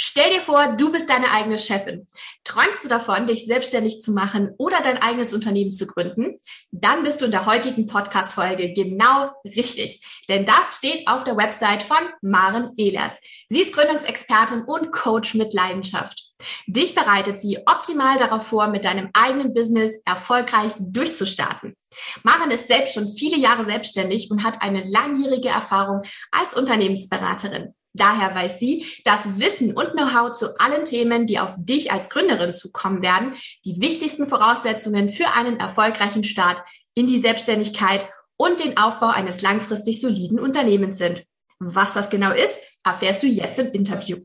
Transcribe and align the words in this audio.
Stell 0.00 0.30
dir 0.30 0.40
vor, 0.40 0.76
du 0.76 0.92
bist 0.92 1.10
deine 1.10 1.32
eigene 1.32 1.58
Chefin. 1.58 2.06
Träumst 2.44 2.84
du 2.84 2.88
davon, 2.88 3.26
dich 3.26 3.46
selbstständig 3.46 4.00
zu 4.00 4.12
machen 4.12 4.54
oder 4.56 4.80
dein 4.80 4.98
eigenes 4.98 5.34
Unternehmen 5.34 5.72
zu 5.72 5.88
gründen? 5.88 6.38
Dann 6.70 7.02
bist 7.02 7.20
du 7.20 7.24
in 7.24 7.32
der 7.32 7.46
heutigen 7.46 7.88
Podcast-Folge 7.88 8.74
genau 8.74 9.32
richtig. 9.44 10.06
Denn 10.28 10.46
das 10.46 10.76
steht 10.76 11.08
auf 11.08 11.24
der 11.24 11.36
Website 11.36 11.82
von 11.82 11.98
Maren 12.22 12.74
Ehlers. 12.76 13.14
Sie 13.48 13.60
ist 13.60 13.74
Gründungsexpertin 13.74 14.62
und 14.62 14.92
Coach 14.92 15.34
mit 15.34 15.52
Leidenschaft. 15.52 16.28
Dich 16.68 16.94
bereitet 16.94 17.40
sie 17.40 17.58
optimal 17.66 18.18
darauf 18.18 18.46
vor, 18.46 18.68
mit 18.68 18.84
deinem 18.84 19.10
eigenen 19.14 19.52
Business 19.52 20.00
erfolgreich 20.04 20.74
durchzustarten. 20.78 21.74
Maren 22.22 22.52
ist 22.52 22.68
selbst 22.68 22.94
schon 22.94 23.08
viele 23.08 23.38
Jahre 23.38 23.64
selbstständig 23.64 24.30
und 24.30 24.44
hat 24.44 24.62
eine 24.62 24.84
langjährige 24.84 25.48
Erfahrung 25.48 26.02
als 26.30 26.54
Unternehmensberaterin. 26.54 27.74
Daher 27.94 28.34
weiß 28.34 28.60
sie, 28.60 28.86
dass 29.04 29.38
Wissen 29.38 29.76
und 29.76 29.92
Know-how 29.92 30.30
zu 30.30 30.58
allen 30.60 30.84
Themen, 30.84 31.26
die 31.26 31.38
auf 31.38 31.54
dich 31.56 31.90
als 31.90 32.10
Gründerin 32.10 32.52
zukommen 32.52 33.02
werden, 33.02 33.34
die 33.64 33.80
wichtigsten 33.80 34.28
Voraussetzungen 34.28 35.10
für 35.10 35.28
einen 35.28 35.58
erfolgreichen 35.58 36.24
Start 36.24 36.62
in 36.94 37.06
die 37.06 37.18
Selbstständigkeit 37.18 38.06
und 38.36 38.60
den 38.60 38.76
Aufbau 38.76 39.08
eines 39.08 39.42
langfristig 39.42 40.00
soliden 40.00 40.38
Unternehmens 40.38 40.98
sind. 40.98 41.24
Was 41.58 41.92
das 41.92 42.08
genau 42.10 42.32
ist, 42.32 42.58
erfährst 42.84 43.22
du 43.22 43.26
jetzt 43.26 43.58
im 43.58 43.72
Interview. 43.72 44.18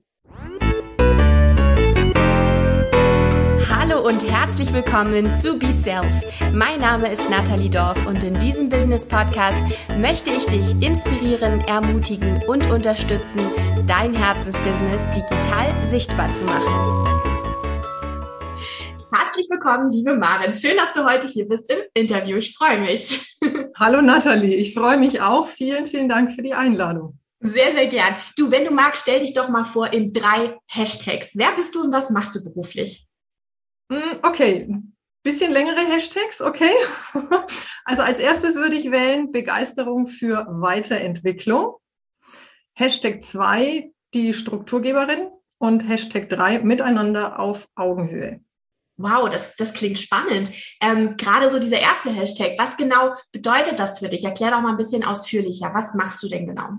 Hallo 3.94 4.08
und 4.08 4.24
herzlich 4.28 4.74
willkommen 4.74 5.32
zu 5.32 5.60
Be 5.60 5.72
Self. 5.72 6.08
Mein 6.52 6.80
Name 6.80 7.12
ist 7.12 7.30
Nathalie 7.30 7.70
Dorf 7.70 8.08
und 8.08 8.24
in 8.24 8.34
diesem 8.40 8.68
Business 8.68 9.06
Podcast 9.06 9.58
möchte 10.00 10.32
ich 10.32 10.48
dich 10.48 10.82
inspirieren, 10.82 11.62
ermutigen 11.62 12.42
und 12.48 12.68
unterstützen, 12.72 13.42
dein 13.86 14.16
Herzensbusiness 14.16 15.00
digital 15.16 15.72
sichtbar 15.92 16.34
zu 16.34 16.44
machen. 16.46 17.06
Herzlich 19.14 19.48
willkommen, 19.52 19.92
liebe 19.92 20.16
Maren. 20.16 20.54
Schön, 20.54 20.78
dass 20.78 20.94
du 20.94 21.06
heute 21.06 21.28
hier 21.28 21.48
bist 21.48 21.70
im 21.70 21.80
Interview. 21.94 22.38
Ich 22.38 22.56
freue 22.56 22.80
mich. 22.80 23.38
Hallo 23.80 24.02
Nathalie, 24.02 24.56
ich 24.56 24.74
freue 24.74 24.98
mich 24.98 25.22
auch. 25.22 25.48
Vielen, 25.48 25.86
vielen 25.86 26.10
Dank 26.10 26.32
für 26.32 26.42
die 26.42 26.56
Einladung. 26.56 27.20
Sehr, 27.42 27.74
sehr 27.74 27.88
gern. 27.88 28.16
Du, 28.38 28.50
wenn 28.50 28.66
du 28.66 28.72
magst, 28.72 29.04
stell 29.04 29.20
dich 29.20 29.36
doch 29.36 29.50
mal 29.50 29.66
vor 29.66 29.94
in 29.94 30.14
drei 30.14 30.58
Hashtags. 30.68 31.34
Wer 31.36 31.52
bist 31.52 31.76
du 31.76 31.84
und 31.84 31.94
was 31.94 32.10
machst 32.10 32.34
du 32.36 32.44
beruflich? 32.44 33.08
Hm, 33.92 34.20
okay, 34.24 34.70
bisschen 35.24 35.52
längere 35.52 35.80
Hashtags, 35.80 36.42
okay. 36.42 36.74
Also 37.86 38.02
als 38.02 38.20
erstes 38.20 38.56
würde 38.56 38.78
ich 38.78 38.92
wählen 38.92 39.34
Begeisterung 39.34 40.08
für 40.08 40.46
Weiterentwicklung. 40.50 41.76
Hashtag 42.76 43.24
zwei 43.26 43.92
die 44.14 44.34
Strukturgeberin 44.34 45.30
und 45.58 45.82
Hashtag 45.82 46.30
drei 46.30 46.60
miteinander 46.60 47.40
auf 47.40 47.68
Augenhöhe. 47.76 48.40
Wow, 48.96 49.30
das, 49.30 49.56
das 49.56 49.74
klingt 49.74 50.00
spannend. 50.00 50.52
Ähm, 50.80 51.18
Gerade 51.18 51.50
so 51.50 51.60
dieser 51.60 51.80
erste 51.80 52.12
Hashtag, 52.12 52.54
was 52.58 52.78
genau 52.78 53.14
bedeutet 53.32 53.80
das 53.80 54.00
für 54.00 54.08
dich? 54.08 54.24
Erklär 54.24 54.52
doch 54.52 54.62
mal 54.62 54.70
ein 54.70 54.78
bisschen 54.78 55.04
ausführlicher. 55.04 55.74
Was 55.74 55.94
machst 55.96 56.22
du 56.22 56.30
denn 56.30 56.46
genau? 56.46 56.70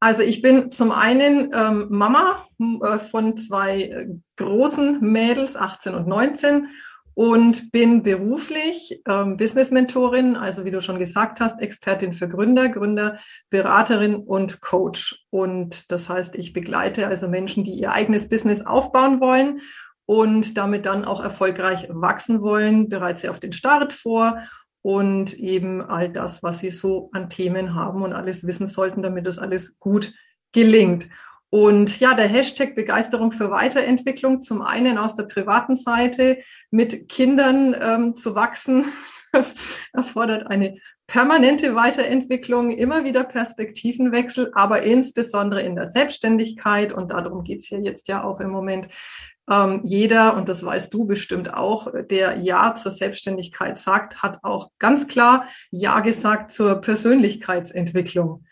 Also 0.00 0.22
ich 0.22 0.40
bin 0.40 0.72
zum 0.72 0.92
einen 0.92 1.50
ähm, 1.54 1.86
Mama 1.90 2.46
äh, 2.58 2.98
von 2.98 3.36
zwei 3.36 3.82
äh, 3.82 4.06
großen 4.36 5.00
Mädels, 5.02 5.56
18 5.56 5.94
und 5.94 6.08
19, 6.08 6.68
und 7.12 7.70
bin 7.70 8.02
beruflich 8.02 9.02
ähm, 9.06 9.36
Business-Mentorin, 9.36 10.36
also 10.36 10.64
wie 10.64 10.70
du 10.70 10.80
schon 10.80 10.98
gesagt 10.98 11.40
hast, 11.40 11.60
Expertin 11.60 12.14
für 12.14 12.30
Gründer, 12.30 12.70
Gründer, 12.70 13.18
Beraterin 13.50 14.14
und 14.14 14.62
Coach. 14.62 15.26
Und 15.28 15.92
das 15.92 16.08
heißt, 16.08 16.34
ich 16.36 16.54
begleite 16.54 17.06
also 17.06 17.28
Menschen, 17.28 17.62
die 17.62 17.74
ihr 17.74 17.92
eigenes 17.92 18.30
Business 18.30 18.64
aufbauen 18.64 19.20
wollen 19.20 19.60
und 20.06 20.56
damit 20.56 20.86
dann 20.86 21.04
auch 21.04 21.20
erfolgreich 21.22 21.88
wachsen 21.90 22.40
wollen, 22.40 22.88
bereits 22.88 23.28
auf 23.28 23.38
den 23.38 23.52
Start 23.52 23.92
vor 23.92 24.38
und 24.82 25.34
eben 25.34 25.82
all 25.82 26.08
das, 26.08 26.42
was 26.42 26.60
sie 26.60 26.70
so 26.70 27.10
an 27.12 27.28
Themen 27.28 27.74
haben 27.74 28.02
und 28.02 28.12
alles 28.12 28.46
wissen 28.46 28.66
sollten, 28.66 29.02
damit 29.02 29.26
das 29.26 29.38
alles 29.38 29.78
gut 29.78 30.12
gelingt. 30.52 31.08
Und 31.50 31.98
ja, 31.98 32.14
der 32.14 32.28
Hashtag 32.28 32.76
Begeisterung 32.76 33.32
für 33.32 33.50
Weiterentwicklung, 33.50 34.40
zum 34.40 34.62
einen 34.62 34.98
aus 34.98 35.16
der 35.16 35.24
privaten 35.24 35.74
Seite 35.74 36.38
mit 36.70 37.08
Kindern 37.08 37.74
ähm, 37.78 38.16
zu 38.16 38.36
wachsen, 38.36 38.84
das 39.32 39.54
erfordert 39.92 40.46
eine 40.46 40.78
permanente 41.08 41.74
Weiterentwicklung, 41.74 42.70
immer 42.70 43.04
wieder 43.04 43.24
Perspektivenwechsel, 43.24 44.52
aber 44.54 44.82
insbesondere 44.82 45.60
in 45.62 45.74
der 45.74 45.90
Selbstständigkeit. 45.90 46.92
Und 46.92 47.10
darum 47.10 47.42
geht's 47.42 47.66
hier 47.66 47.80
jetzt 47.80 48.06
ja 48.06 48.22
auch 48.22 48.38
im 48.38 48.50
Moment, 48.50 48.86
ähm, 49.48 49.80
jeder, 49.84 50.36
und 50.36 50.48
das 50.48 50.64
weißt 50.64 50.92
du 50.92 51.06
bestimmt 51.06 51.52
auch, 51.52 51.92
der 52.10 52.38
Ja 52.38 52.74
zur 52.74 52.92
Selbstständigkeit 52.92 53.78
sagt, 53.78 54.22
hat 54.22 54.38
auch 54.42 54.70
ganz 54.78 55.08
klar 55.08 55.46
Ja 55.70 56.00
gesagt 56.00 56.50
zur 56.50 56.76
Persönlichkeitsentwicklung. 56.76 58.44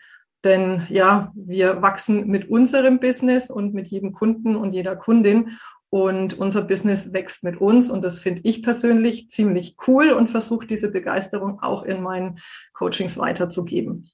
Denn 0.43 0.87
ja, 0.89 1.31
wir 1.35 1.81
wachsen 1.81 2.27
mit 2.27 2.49
unserem 2.49 2.99
Business 2.99 3.49
und 3.49 3.73
mit 3.73 3.89
jedem 3.89 4.13
Kunden 4.13 4.55
und 4.55 4.73
jeder 4.73 4.95
Kundin. 4.95 5.57
Und 5.91 6.37
unser 6.37 6.61
Business 6.61 7.13
wächst 7.13 7.43
mit 7.43 7.59
uns. 7.59 7.89
Und 7.89 8.03
das 8.03 8.19
finde 8.19 8.41
ich 8.43 8.61
persönlich 8.61 9.29
ziemlich 9.31 9.75
cool 9.87 10.11
und 10.11 10.29
versuche 10.29 10.67
diese 10.67 10.91
Begeisterung 10.91 11.61
auch 11.61 11.83
in 11.83 12.01
meinen 12.01 12.39
Coachings 12.73 13.17
weiterzugeben. 13.17 14.09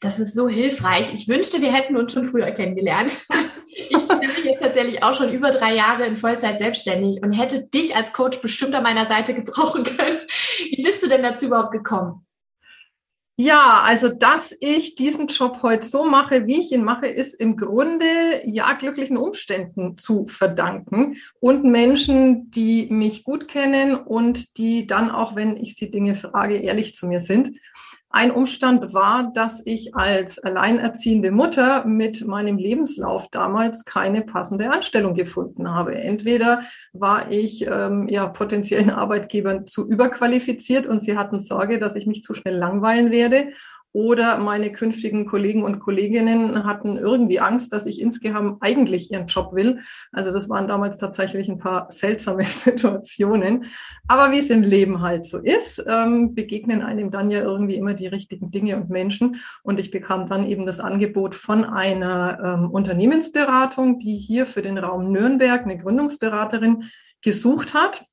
Das 0.00 0.18
ist 0.18 0.34
so 0.34 0.48
hilfreich. 0.48 1.14
Ich 1.14 1.28
wünschte, 1.28 1.60
wir 1.60 1.72
hätten 1.72 1.96
uns 1.96 2.12
schon 2.12 2.26
früher 2.26 2.50
kennengelernt. 2.50 3.26
Ich 3.78 3.90
bin 3.90 4.20
jetzt 4.20 4.60
tatsächlich 4.60 5.02
auch 5.02 5.14
schon 5.14 5.32
über 5.32 5.50
drei 5.50 5.74
Jahre 5.74 6.06
in 6.06 6.16
Vollzeit 6.16 6.58
selbstständig 6.58 7.22
und 7.22 7.32
hätte 7.32 7.68
dich 7.68 7.94
als 7.94 8.12
Coach 8.14 8.40
bestimmt 8.40 8.74
an 8.74 8.82
meiner 8.82 9.06
Seite 9.06 9.34
gebrauchen 9.34 9.84
können. 9.84 10.18
Wie 10.58 10.82
bist 10.82 11.02
du 11.02 11.08
denn 11.08 11.22
dazu 11.22 11.46
überhaupt 11.46 11.72
gekommen? 11.72 12.26
Ja, 13.38 13.82
also 13.84 14.08
dass 14.08 14.56
ich 14.60 14.94
diesen 14.94 15.26
Job 15.26 15.58
heute 15.62 15.84
so 15.84 16.08
mache, 16.08 16.46
wie 16.46 16.58
ich 16.58 16.72
ihn 16.72 16.84
mache, 16.84 17.06
ist 17.06 17.34
im 17.34 17.58
Grunde 17.58 18.06
ja 18.46 18.72
glücklichen 18.72 19.18
Umständen 19.18 19.98
zu 19.98 20.26
verdanken 20.26 21.16
und 21.38 21.64
Menschen, 21.64 22.50
die 22.50 22.86
mich 22.88 23.24
gut 23.24 23.46
kennen 23.46 23.94
und 23.94 24.56
die 24.56 24.86
dann 24.86 25.10
auch, 25.10 25.36
wenn 25.36 25.58
ich 25.58 25.74
sie 25.74 25.90
Dinge 25.90 26.14
frage, 26.14 26.56
ehrlich 26.56 26.96
zu 26.96 27.06
mir 27.06 27.20
sind. 27.20 27.58
Ein 28.16 28.30
Umstand 28.30 28.94
war, 28.94 29.30
dass 29.34 29.60
ich 29.66 29.94
als 29.94 30.38
alleinerziehende 30.38 31.30
Mutter 31.30 31.84
mit 31.84 32.26
meinem 32.26 32.56
Lebenslauf 32.56 33.28
damals 33.28 33.84
keine 33.84 34.22
passende 34.22 34.70
Anstellung 34.70 35.12
gefunden 35.12 35.70
habe. 35.70 35.96
Entweder 35.96 36.62
war 36.94 37.30
ich 37.30 37.66
ähm, 37.66 38.08
ja 38.08 38.26
potenziellen 38.26 38.88
Arbeitgebern 38.88 39.66
zu 39.66 39.86
überqualifiziert 39.86 40.86
und 40.86 41.00
sie 41.00 41.18
hatten 41.18 41.40
Sorge, 41.40 41.78
dass 41.78 41.94
ich 41.94 42.06
mich 42.06 42.22
zu 42.22 42.32
schnell 42.32 42.56
langweilen 42.56 43.10
werde 43.10 43.48
oder 43.96 44.36
meine 44.36 44.70
künftigen 44.70 45.24
Kollegen 45.24 45.64
und 45.64 45.80
Kolleginnen 45.80 46.64
hatten 46.64 46.98
irgendwie 46.98 47.40
Angst, 47.40 47.72
dass 47.72 47.86
ich 47.86 47.98
insgeheim 47.98 48.58
eigentlich 48.60 49.10
ihren 49.10 49.26
Job 49.26 49.54
will. 49.54 49.80
Also 50.12 50.32
das 50.32 50.50
waren 50.50 50.68
damals 50.68 50.98
tatsächlich 50.98 51.48
ein 51.48 51.56
paar 51.56 51.90
seltsame 51.90 52.44
Situationen. 52.44 53.64
Aber 54.06 54.32
wie 54.32 54.38
es 54.40 54.50
im 54.50 54.60
Leben 54.60 55.00
halt 55.00 55.24
so 55.24 55.38
ist, 55.38 55.82
ähm, 55.88 56.34
begegnen 56.34 56.82
einem 56.82 57.10
dann 57.10 57.30
ja 57.30 57.40
irgendwie 57.40 57.76
immer 57.76 57.94
die 57.94 58.06
richtigen 58.06 58.50
Dinge 58.50 58.76
und 58.76 58.90
Menschen. 58.90 59.40
Und 59.62 59.80
ich 59.80 59.90
bekam 59.90 60.28
dann 60.28 60.46
eben 60.46 60.66
das 60.66 60.78
Angebot 60.78 61.34
von 61.34 61.64
einer 61.64 62.38
ähm, 62.44 62.70
Unternehmensberatung, 62.70 63.98
die 63.98 64.18
hier 64.18 64.46
für 64.46 64.60
den 64.60 64.76
Raum 64.76 65.10
Nürnberg 65.10 65.62
eine 65.62 65.78
Gründungsberaterin 65.78 66.84
gesucht 67.22 67.72
hat. 67.72 68.05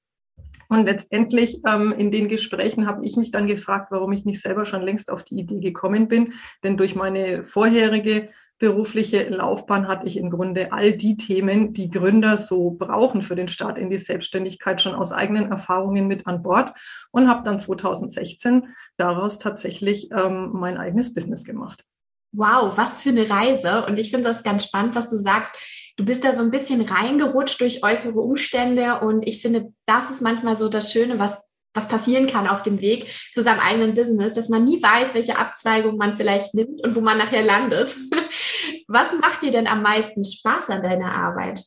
Und 0.73 0.85
letztendlich 0.85 1.61
ähm, 1.67 1.91
in 1.91 2.09
den 2.09 2.29
Gesprächen 2.29 2.87
habe 2.87 3.05
ich 3.05 3.15
mich 3.15 3.29
dann 3.29 3.45
gefragt, 3.45 3.91
warum 3.91 4.11
ich 4.11 4.25
nicht 4.25 4.41
selber 4.41 4.65
schon 4.65 4.81
längst 4.81 5.11
auf 5.11 5.23
die 5.23 5.35
Idee 5.35 5.59
gekommen 5.59 6.07
bin. 6.07 6.33
Denn 6.63 6.77
durch 6.77 6.95
meine 6.95 7.43
vorherige 7.43 8.29
berufliche 8.57 9.29
Laufbahn 9.29 9.87
hatte 9.87 10.07
ich 10.07 10.17
im 10.17 10.31
Grunde 10.31 10.71
all 10.71 10.93
die 10.93 11.15
Themen, 11.15 11.73
die 11.73 11.91
Gründer 11.91 12.37
so 12.37 12.71
brauchen 12.71 13.21
für 13.21 13.35
den 13.35 13.49
Start 13.49 13.77
in 13.77 13.91
die 13.91 13.97
Selbstständigkeit, 13.97 14.81
schon 14.81 14.95
aus 14.95 15.11
eigenen 15.11 15.51
Erfahrungen 15.51 16.07
mit 16.07 16.25
an 16.25 16.41
Bord 16.41 16.73
und 17.11 17.29
habe 17.29 17.43
dann 17.43 17.59
2016 17.59 18.65
daraus 18.97 19.37
tatsächlich 19.37 20.09
ähm, 20.11 20.53
mein 20.53 20.77
eigenes 20.77 21.13
Business 21.13 21.43
gemacht. 21.43 21.85
Wow, 22.31 22.75
was 22.75 22.99
für 22.99 23.09
eine 23.09 23.29
Reise. 23.29 23.85
Und 23.85 23.99
ich 23.99 24.09
finde 24.09 24.29
das 24.29 24.41
ganz 24.41 24.65
spannend, 24.65 24.95
was 24.95 25.11
du 25.11 25.17
sagst 25.17 25.51
du 25.97 26.05
bist 26.05 26.23
da 26.23 26.33
so 26.33 26.43
ein 26.43 26.51
bisschen 26.51 26.81
reingerutscht 26.81 27.61
durch 27.61 27.83
äußere 27.83 28.19
Umstände 28.19 28.99
und 29.01 29.27
ich 29.27 29.41
finde, 29.41 29.73
das 29.85 30.09
ist 30.09 30.21
manchmal 30.21 30.57
so 30.57 30.69
das 30.69 30.91
Schöne, 30.91 31.19
was 31.19 31.41
was 31.73 31.87
passieren 31.87 32.27
kann 32.27 32.47
auf 32.47 32.61
dem 32.61 32.81
Weg 32.81 33.09
zu 33.31 33.41
seinem 33.41 33.59
eigenen 33.59 33.95
Business, 33.95 34.33
dass 34.33 34.49
man 34.49 34.63
nie 34.63 34.81
weiß, 34.81 35.13
welche 35.13 35.37
Abzweigung 35.37 35.97
man 35.97 36.15
vielleicht 36.15 36.53
nimmt 36.53 36.83
und 36.83 36.95
wo 36.95 37.01
man 37.01 37.17
nachher 37.17 37.43
landet. 37.43 37.95
Was 38.87 39.11
macht 39.19 39.41
dir 39.41 39.51
denn 39.51 39.67
am 39.67 39.81
meisten 39.81 40.23
Spaß 40.23 40.69
an 40.69 40.83
deiner 40.83 41.13
Arbeit? 41.15 41.63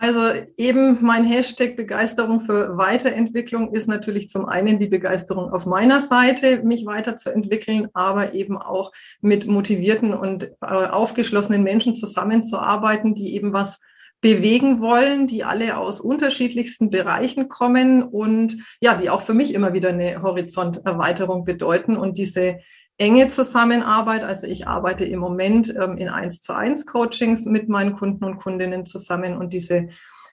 Also 0.00 0.20
eben 0.56 0.98
mein 1.00 1.24
Hashtag 1.24 1.76
Begeisterung 1.76 2.40
für 2.40 2.76
Weiterentwicklung 2.76 3.72
ist 3.72 3.88
natürlich 3.88 4.28
zum 4.28 4.46
einen 4.46 4.78
die 4.78 4.86
Begeisterung 4.86 5.52
auf 5.52 5.66
meiner 5.66 6.00
Seite, 6.00 6.62
mich 6.62 6.86
weiterzuentwickeln, 6.86 7.88
aber 7.94 8.32
eben 8.32 8.56
auch 8.56 8.92
mit 9.20 9.48
motivierten 9.48 10.14
und 10.14 10.44
äh, 10.44 10.66
aufgeschlossenen 10.66 11.64
Menschen 11.64 11.96
zusammenzuarbeiten, 11.96 13.16
die 13.16 13.34
eben 13.34 13.52
was 13.52 13.80
bewegen 14.20 14.80
wollen, 14.80 15.26
die 15.26 15.42
alle 15.42 15.76
aus 15.76 16.00
unterschiedlichsten 16.00 16.90
Bereichen 16.90 17.48
kommen 17.48 18.02
und 18.02 18.56
ja, 18.80 18.94
die 18.94 19.10
auch 19.10 19.22
für 19.22 19.34
mich 19.34 19.52
immer 19.52 19.72
wieder 19.72 19.90
eine 19.90 20.22
Horizonterweiterung 20.22 21.44
bedeuten 21.44 21.96
und 21.96 22.18
diese 22.18 22.58
enge 22.98 23.30
Zusammenarbeit. 23.30 24.22
Also 24.22 24.46
ich 24.46 24.66
arbeite 24.66 25.04
im 25.04 25.20
Moment 25.20 25.74
ähm, 25.74 25.96
in 25.96 26.08
eins 26.08 26.40
zu 26.40 26.54
eins 26.54 26.84
Coachings 26.84 27.46
mit 27.46 27.68
meinen 27.68 27.96
Kunden 27.96 28.24
und 28.24 28.38
Kundinnen 28.38 28.84
zusammen 28.84 29.36
und 29.36 29.52
diese 29.52 29.88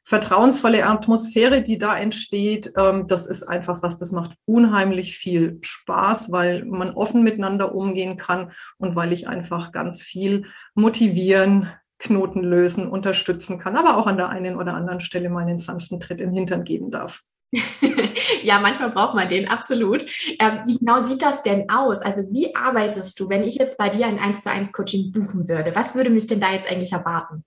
vertrauensvolle 0.08 0.86
Atmosphäre, 0.86 1.64
die 1.64 1.80
da 1.80 1.98
entsteht, 1.98 2.74
ähm, 2.78 3.08
das 3.08 3.26
ist 3.26 3.44
einfach 3.44 3.82
was, 3.82 3.98
das 3.98 4.12
macht 4.12 4.38
unheimlich 4.46 5.18
viel 5.18 5.58
Spaß, 5.62 6.32
weil 6.32 6.64
man 6.66 6.92
offen 6.92 7.24
miteinander 7.24 7.74
umgehen 7.74 8.16
kann 8.16 8.52
und 8.78 8.96
weil 8.96 9.14
ich 9.14 9.28
einfach 9.28 9.72
ganz 9.72 10.04
viel 10.04 10.46
motivieren, 10.76 11.72
Knoten 11.98 12.44
lösen, 12.44 12.88
unterstützen 12.88 13.58
kann, 13.58 13.78
aber 13.78 13.98
auch 13.98 14.06
an 14.06 14.18
der 14.18 14.30
einen 14.30 14.58
oder 14.58 14.76
anderen 14.76 15.00
Stelle 15.00 15.30
meinen 15.30 15.60
sanften 15.60 16.00
Tritt 16.00 16.22
im 16.22 16.34
Hintern 16.34 16.64
geben 16.64 16.92
darf. 16.92 17.24
ja, 18.44 18.60
manchmal 18.60 18.92
braucht 18.92 19.16
man 19.16 19.30
den, 19.30 19.48
absolut. 19.48 20.06
Ähm, 20.40 20.60
wie 20.66 20.78
genau 20.78 21.04
sieht 21.04 21.22
das 21.22 21.44
denn 21.44 21.70
aus? 21.70 22.02
Also 22.02 22.32
wie 22.32 22.56
arbeitest 22.56 23.20
du, 23.20 23.30
wenn 23.30 23.44
ich 23.44 23.56
jetzt 23.56 23.78
bei 23.78 23.90
dir 23.90 24.08
ein 24.08 24.20
1 24.20 24.44
zu 24.44 24.52
1 24.52 24.74
Coaching 24.74 25.12
buchen 25.12 25.48
würde? 25.48 25.76
Was 25.76 25.96
würde 25.96 26.10
mich 26.10 26.28
denn 26.28 26.40
da 26.40 26.52
jetzt 26.52 26.70
eigentlich 26.72 26.92
erwarten? 26.92 27.44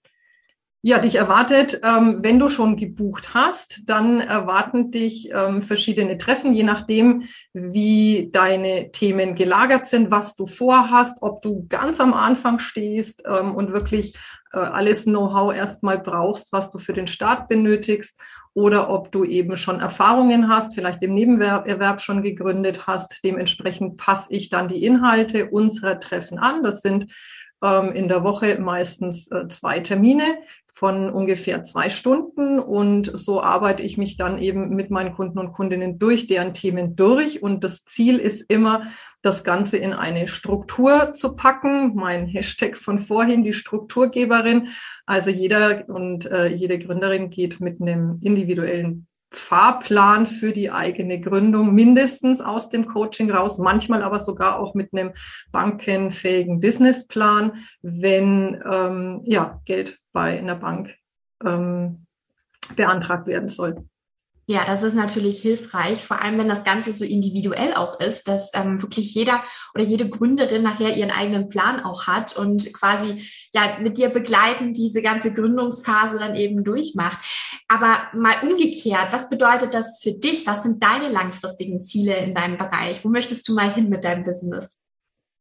Ja, 0.80 1.00
dich 1.00 1.16
erwartet, 1.16 1.80
ähm, 1.82 2.20
wenn 2.22 2.38
du 2.38 2.48
schon 2.48 2.76
gebucht 2.76 3.34
hast, 3.34 3.80
dann 3.86 4.20
erwarten 4.20 4.92
dich 4.92 5.28
ähm, 5.32 5.60
verschiedene 5.62 6.18
Treffen, 6.18 6.54
je 6.54 6.62
nachdem, 6.62 7.24
wie 7.52 8.30
deine 8.32 8.92
Themen 8.92 9.34
gelagert 9.34 9.88
sind, 9.88 10.12
was 10.12 10.36
du 10.36 10.46
vorhast, 10.46 11.18
ob 11.20 11.42
du 11.42 11.66
ganz 11.68 11.98
am 11.98 12.14
Anfang 12.14 12.60
stehst 12.60 13.24
ähm, 13.26 13.56
und 13.56 13.72
wirklich 13.72 14.14
äh, 14.52 14.58
alles 14.58 15.02
Know-how 15.02 15.52
erstmal 15.52 15.98
brauchst, 15.98 16.52
was 16.52 16.70
du 16.70 16.78
für 16.78 16.92
den 16.92 17.08
Start 17.08 17.48
benötigst, 17.48 18.16
oder 18.54 18.90
ob 18.90 19.12
du 19.12 19.24
eben 19.24 19.56
schon 19.56 19.78
Erfahrungen 19.78 20.48
hast, 20.48 20.74
vielleicht 20.74 21.00
im 21.04 21.14
Nebenerwerb 21.14 22.00
schon 22.00 22.24
gegründet 22.24 22.88
hast. 22.88 23.20
Dementsprechend 23.22 23.98
passe 23.98 24.26
ich 24.30 24.48
dann 24.48 24.68
die 24.68 24.84
Inhalte 24.84 25.50
unserer 25.50 26.00
Treffen 26.00 26.38
an. 26.38 26.64
Das 26.64 26.80
sind 26.80 27.12
ähm, 27.62 27.92
in 27.92 28.08
der 28.08 28.24
Woche 28.24 28.58
meistens 28.60 29.30
äh, 29.30 29.46
zwei 29.48 29.78
Termine 29.78 30.38
von 30.78 31.10
ungefähr 31.10 31.64
zwei 31.64 31.90
Stunden 31.90 32.60
und 32.60 33.10
so 33.12 33.42
arbeite 33.42 33.82
ich 33.82 33.98
mich 33.98 34.16
dann 34.16 34.38
eben 34.38 34.76
mit 34.76 34.92
meinen 34.92 35.12
Kunden 35.12 35.40
und 35.40 35.52
Kundinnen 35.52 35.98
durch 35.98 36.28
deren 36.28 36.54
Themen 36.54 36.94
durch 36.94 37.42
und 37.42 37.64
das 37.64 37.84
Ziel 37.84 38.18
ist 38.18 38.42
immer, 38.48 38.86
das 39.20 39.42
Ganze 39.42 39.76
in 39.76 39.92
eine 39.92 40.28
Struktur 40.28 41.14
zu 41.14 41.34
packen. 41.34 41.96
Mein 41.96 42.28
Hashtag 42.28 42.76
von 42.76 43.00
vorhin, 43.00 43.42
die 43.42 43.54
Strukturgeberin. 43.54 44.68
Also 45.04 45.30
jeder 45.30 45.88
und 45.88 46.26
äh, 46.26 46.46
jede 46.46 46.78
Gründerin 46.78 47.30
geht 47.30 47.58
mit 47.58 47.80
einem 47.80 48.20
individuellen 48.22 49.08
Fahrplan 49.30 50.26
für 50.26 50.52
die 50.52 50.70
eigene 50.70 51.20
Gründung 51.20 51.74
mindestens 51.74 52.40
aus 52.40 52.70
dem 52.70 52.86
Coaching 52.86 53.30
raus, 53.30 53.58
manchmal 53.58 54.02
aber 54.02 54.20
sogar 54.20 54.58
auch 54.58 54.74
mit 54.74 54.92
einem 54.92 55.12
bankenfähigen 55.52 56.60
Businessplan, 56.60 57.52
wenn 57.82 58.62
ähm, 58.70 59.20
ja, 59.24 59.60
Geld 59.64 59.98
bei 60.12 60.38
einer 60.38 60.56
Bank 60.56 60.94
ähm, 61.44 62.06
beantragt 62.74 63.26
werden 63.26 63.48
soll. 63.48 63.84
Ja, 64.50 64.64
das 64.64 64.82
ist 64.82 64.94
natürlich 64.94 65.40
hilfreich, 65.40 66.02
vor 66.02 66.22
allem 66.22 66.38
wenn 66.38 66.48
das 66.48 66.64
Ganze 66.64 66.94
so 66.94 67.04
individuell 67.04 67.74
auch 67.74 68.00
ist, 68.00 68.28
dass 68.28 68.50
ähm, 68.54 68.80
wirklich 68.80 69.14
jeder 69.14 69.42
oder 69.74 69.84
jede 69.84 70.08
Gründerin 70.08 70.62
nachher 70.62 70.96
ihren 70.96 71.10
eigenen 71.10 71.50
Plan 71.50 71.80
auch 71.80 72.06
hat 72.06 72.34
und 72.34 72.72
quasi 72.72 73.28
ja 73.52 73.78
mit 73.78 73.98
dir 73.98 74.08
begleiten 74.08 74.72
diese 74.72 75.02
ganze 75.02 75.34
Gründungsphase 75.34 76.18
dann 76.18 76.34
eben 76.34 76.64
durchmacht. 76.64 77.20
Aber 77.68 78.08
mal 78.14 78.36
umgekehrt, 78.42 79.08
was 79.12 79.28
bedeutet 79.28 79.74
das 79.74 80.00
für 80.02 80.12
dich? 80.12 80.46
Was 80.46 80.62
sind 80.62 80.82
deine 80.82 81.10
langfristigen 81.10 81.82
Ziele 81.82 82.16
in 82.16 82.34
deinem 82.34 82.56
Bereich? 82.56 83.04
Wo 83.04 83.10
möchtest 83.10 83.46
du 83.50 83.54
mal 83.54 83.74
hin 83.74 83.90
mit 83.90 84.02
deinem 84.02 84.24
Business? 84.24 84.77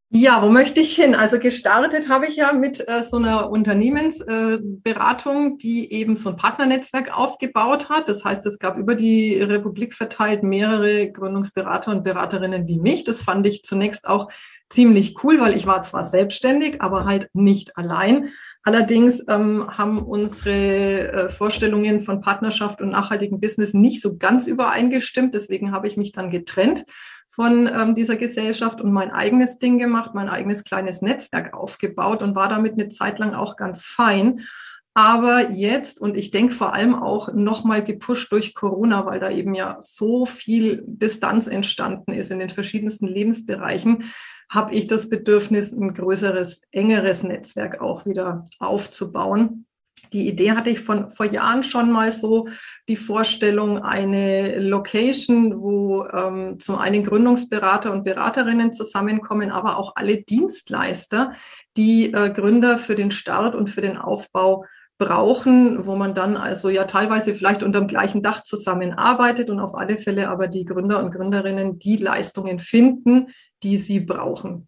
Ja, 0.10 0.42
wo 0.42 0.50
möchte 0.50 0.80
ich 0.80 0.96
hin? 0.96 1.16
Also 1.16 1.38
gestartet 1.38 2.08
habe 2.08 2.28
ich 2.28 2.38
ja 2.38 2.54
mit 2.54 2.80
äh, 2.88 3.04
so 3.04 3.18
einer 3.18 3.50
Unternehmensberatung, 3.50 5.56
äh, 5.56 5.58
die 5.58 5.92
eben 5.92 6.16
so 6.16 6.30
ein 6.30 6.38
Partnernetzwerk 6.38 7.14
aufgebaut 7.14 7.90
hat. 7.90 8.08
Das 8.08 8.24
heißt, 8.24 8.46
es 8.46 8.58
gab 8.58 8.78
über 8.78 8.96
die 8.96 9.36
Republik 9.36 9.94
verteilt 9.94 10.44
mehrere 10.44 11.12
Gründungsberater 11.12 11.92
und 11.92 12.06
Beraterinnen 12.06 12.70
wie 12.70 12.80
mich. 12.80 13.04
Das 13.04 13.22
fand 13.22 13.46
ich 13.48 13.64
zunächst 13.64 14.08
auch 14.08 14.30
ziemlich 14.70 15.24
cool, 15.24 15.40
weil 15.40 15.56
ich 15.56 15.66
war 15.66 15.82
zwar 15.84 16.04
selbstständig, 16.04 16.82
aber 16.82 17.06
halt 17.06 17.30
nicht 17.34 17.78
allein. 17.78 18.30
Allerdings 18.64 19.24
ähm, 19.30 19.66
haben 19.78 20.00
unsere 20.00 21.12
äh, 21.12 21.30
Vorstellungen 21.30 22.02
von 22.02 22.20
Partnerschaft 22.22 22.82
und 22.82 22.90
nachhaltigem 22.90 23.40
Business 23.40 23.74
nicht 23.74 24.02
so 24.02 24.18
ganz 24.18 24.48
übereingestimmt. 24.48 25.34
Deswegen 25.34 25.72
habe 25.72 25.88
ich 25.88 25.96
mich 25.96 26.12
dann 26.12 26.32
getrennt 26.32 26.84
von 27.30 27.68
ähm, 27.68 27.96
dieser 27.96 28.18
Gesellschaft 28.18 28.82
und 28.82 28.92
mein 28.92 29.12
eigenes 29.12 29.60
Ding 29.60 29.78
gemacht, 29.78 30.12
mein 30.14 30.28
eigenes 30.28 30.64
kleines 30.64 31.02
Netzwerk 31.02 31.54
aufgebaut 31.54 32.22
und 32.22 32.36
war 32.36 32.50
damit 32.50 32.74
eine 32.74 32.90
Zeit 32.90 33.20
lang 33.20 33.34
auch 33.34 33.56
ganz 33.56 33.86
fein. 33.86 34.42
Aber 34.98 35.52
jetzt, 35.52 36.02
und 36.02 36.18
ich 36.18 36.32
denke 36.32 36.56
vor 36.56 36.74
allem 36.74 36.96
auch 36.96 37.32
nochmal 37.32 37.84
gepusht 37.84 38.32
durch 38.32 38.56
Corona, 38.56 39.06
weil 39.06 39.20
da 39.20 39.30
eben 39.30 39.54
ja 39.54 39.78
so 39.80 40.26
viel 40.26 40.84
Distanz 40.88 41.46
entstanden 41.46 42.14
ist 42.14 42.32
in 42.32 42.40
den 42.40 42.50
verschiedensten 42.50 43.06
Lebensbereichen, 43.06 44.06
habe 44.50 44.74
ich 44.74 44.88
das 44.88 45.08
Bedürfnis, 45.08 45.72
ein 45.72 45.94
größeres, 45.94 46.62
engeres 46.72 47.22
Netzwerk 47.22 47.80
auch 47.80 48.08
wieder 48.08 48.46
aufzubauen. 48.58 49.68
Die 50.14 50.28
Idee 50.28 50.54
hatte 50.54 50.72
ich 50.72 50.80
von 50.80 51.12
vor 51.12 51.28
Jahren 51.28 51.62
schon 51.62 51.92
mal 51.92 52.12
so, 52.12 52.48
die 52.88 52.96
Vorstellung, 52.96 53.78
eine 53.78 54.60
Location, 54.60 55.62
wo 55.62 56.08
ähm, 56.08 56.60
zum 56.60 56.80
einen 56.80 57.04
Gründungsberater 57.04 57.92
und 57.92 58.04
Beraterinnen 58.04 58.74
zusammenkommen, 58.74 59.52
aber 59.52 59.78
auch 59.78 59.92
alle 59.96 60.24
Dienstleister, 60.24 61.34
die 61.76 62.12
äh, 62.14 62.32
Gründer 62.32 62.80
für 62.80 62.96
den 62.96 63.12
Start 63.12 63.54
und 63.54 63.70
für 63.70 63.82
den 63.82 63.98
Aufbau 63.98 64.66
brauchen, 64.98 65.86
wo 65.86 65.96
man 65.96 66.16
dann 66.16 66.38
also 66.38 66.70
ja 66.70 66.86
teilweise 66.86 67.36
vielleicht 67.36 67.64
unter 67.64 67.80
dem 67.80 67.88
gleichen 67.88 68.24
Dach 68.24 68.44
zusammenarbeitet 68.44 69.50
und 69.50 69.60
auf 69.60 69.76
alle 69.76 70.00
Fälle 70.00 70.30
aber 70.30 70.48
die 70.48 70.66
Gründer 70.66 71.04
und 71.04 71.12
Gründerinnen 71.12 71.80
die 71.80 71.98
Leistungen 71.98 72.60
finden, 72.60 73.28
die 73.64 73.78
sie 73.78 74.00
brauchen. 74.00 74.68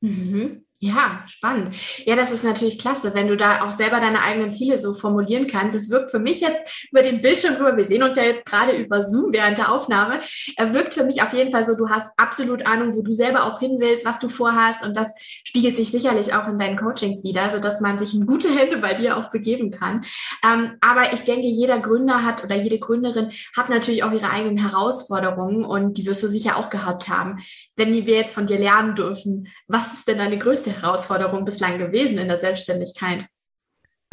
Mhm. 0.00 0.63
Ja, 0.80 1.22
spannend. 1.28 1.74
Ja, 2.04 2.16
das 2.16 2.32
ist 2.32 2.42
natürlich 2.42 2.78
klasse, 2.78 3.14
wenn 3.14 3.28
du 3.28 3.36
da 3.36 3.64
auch 3.64 3.70
selber 3.70 4.00
deine 4.00 4.22
eigenen 4.22 4.50
Ziele 4.50 4.76
so 4.76 4.92
formulieren 4.94 5.46
kannst. 5.46 5.76
Es 5.76 5.88
wirkt 5.88 6.10
für 6.10 6.18
mich 6.18 6.40
jetzt 6.40 6.88
über 6.90 7.02
den 7.02 7.22
Bildschirm 7.22 7.54
rüber, 7.54 7.76
wir 7.76 7.86
sehen 7.86 8.02
uns 8.02 8.16
ja 8.16 8.24
jetzt 8.24 8.44
gerade 8.44 8.76
über 8.76 9.02
Zoom 9.02 9.32
während 9.32 9.56
der 9.56 9.70
Aufnahme, 9.70 10.20
er 10.56 10.74
wirkt 10.74 10.94
für 10.94 11.04
mich 11.04 11.22
auf 11.22 11.32
jeden 11.32 11.52
Fall 11.52 11.64
so, 11.64 11.76
du 11.76 11.88
hast 11.88 12.18
absolut 12.18 12.66
Ahnung, 12.66 12.96
wo 12.96 13.02
du 13.02 13.12
selber 13.12 13.44
auch 13.44 13.60
hin 13.60 13.76
willst, 13.78 14.04
was 14.04 14.18
du 14.18 14.28
vorhast 14.28 14.84
und 14.84 14.96
das 14.96 15.14
spiegelt 15.44 15.76
sich 15.76 15.92
sicherlich 15.92 16.34
auch 16.34 16.48
in 16.48 16.58
deinen 16.58 16.76
Coachings 16.76 17.22
wieder, 17.22 17.48
so 17.50 17.60
dass 17.60 17.80
man 17.80 17.96
sich 17.96 18.12
in 18.12 18.26
gute 18.26 18.54
Hände 18.54 18.78
bei 18.78 18.94
dir 18.94 19.16
auch 19.16 19.30
begeben 19.30 19.70
kann. 19.70 20.04
Ähm, 20.44 20.72
aber 20.80 21.12
ich 21.12 21.22
denke, 21.22 21.46
jeder 21.46 21.78
Gründer 21.78 22.24
hat 22.24 22.44
oder 22.44 22.56
jede 22.56 22.80
Gründerin 22.80 23.30
hat 23.56 23.70
natürlich 23.70 24.02
auch 24.02 24.12
ihre 24.12 24.28
eigenen 24.28 24.58
Herausforderungen 24.58 25.64
und 25.64 25.96
die 25.98 26.04
wirst 26.04 26.22
du 26.24 26.26
sicher 26.26 26.56
auch 26.56 26.68
gehabt 26.68 27.08
haben. 27.08 27.38
Wenn 27.76 27.92
wir 27.92 28.14
jetzt 28.14 28.34
von 28.34 28.46
dir 28.46 28.58
lernen 28.58 28.94
dürfen, 28.94 29.48
was 29.66 29.92
ist 29.92 30.06
denn 30.06 30.18
deine 30.18 30.38
größte 30.38 30.70
Herausforderung 30.80 31.44
bislang 31.44 31.78
gewesen 31.78 32.18
in 32.18 32.28
der 32.28 32.36
Selbstständigkeit? 32.36 33.26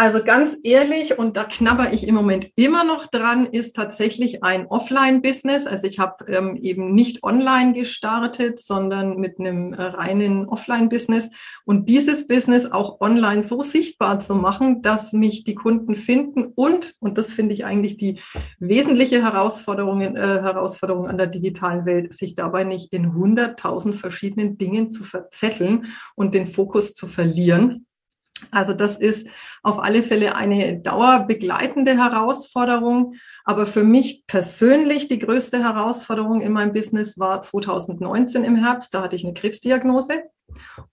Also 0.02 0.24
ganz 0.24 0.58
ehrlich, 0.64 1.20
und 1.20 1.38
da 1.38 1.44
knabber 1.44 1.94
ich 1.94 2.08
im 2.08 2.16
Moment 2.16 2.48
immer 2.56 2.84
noch 2.84 3.06
dran, 3.06 3.46
ist 3.46 3.76
tatsächlich 3.76 4.44
ein 4.44 4.66
Offline-Business. 4.66 5.68
Also 5.68 5.86
ich 5.86 6.00
habe 6.00 6.26
ähm, 6.26 6.56
eben 6.56 6.96
nicht 6.96 7.24
online 7.24 7.74
gestartet, 7.74 8.58
sondern 8.58 9.18
mit 9.18 9.40
einem 9.40 9.74
äh, 9.74 9.84
reinen 9.84 10.50
Offline-Business. 10.50 11.30
Und 11.66 11.88
dieses 11.88 12.28
Business 12.28 12.72
auch 12.72 13.00
online 13.00 13.44
so 13.44 13.62
sichtbar 13.62 14.20
zu 14.20 14.34
machen, 14.34 14.82
dass 14.82 15.14
mich 15.14 15.44
die 15.44 15.54
Kunden 15.54 15.94
finden 15.94 16.46
und, 16.46 16.96
und 17.00 17.20
das 17.20 17.32
finde 17.32 17.54
ich 17.54 17.66
eigentlich 17.66 17.98
die 17.98 18.22
wesentliche 18.58 19.22
Herausforderung, 19.22 20.02
äh, 20.02 20.16
Herausforderung 20.16 21.06
an 21.06 21.20
der 21.20 21.28
digitalen 21.28 21.86
Welt, 21.86 22.16
sich 22.16 22.34
dabei 22.34 22.64
nicht 22.64 22.92
in 22.92 23.14
hunderttausend 23.14 23.94
verschiedenen 23.94 24.58
Dingen 24.58 24.90
zu 24.90 25.04
verzetteln 25.04 25.94
und 26.16 26.34
den 26.34 26.48
Fokus 26.48 26.96
zu 26.96 27.06
verlieren 27.06 27.86
also 28.50 28.74
das 28.74 28.98
ist 28.98 29.28
auf 29.64 29.80
alle 29.80 30.02
Fälle 30.04 30.36
eine 30.36 30.80
dauerbegleitende 30.80 31.98
Herausforderung. 31.98 33.16
Aber 33.46 33.66
für 33.66 33.84
mich 33.84 34.26
persönlich 34.28 35.08
die 35.08 35.20
größte 35.20 35.64
Herausforderung 35.64 36.42
in 36.42 36.52
meinem 36.52 36.74
Business 36.74 37.20
war 37.20 37.42
2019 37.42 38.44
im 38.44 38.56
Herbst. 38.56 38.94
Da 38.94 39.04
hatte 39.04 39.16
ich 39.16 39.24
eine 39.24 39.34
Krebsdiagnose. 39.34 40.24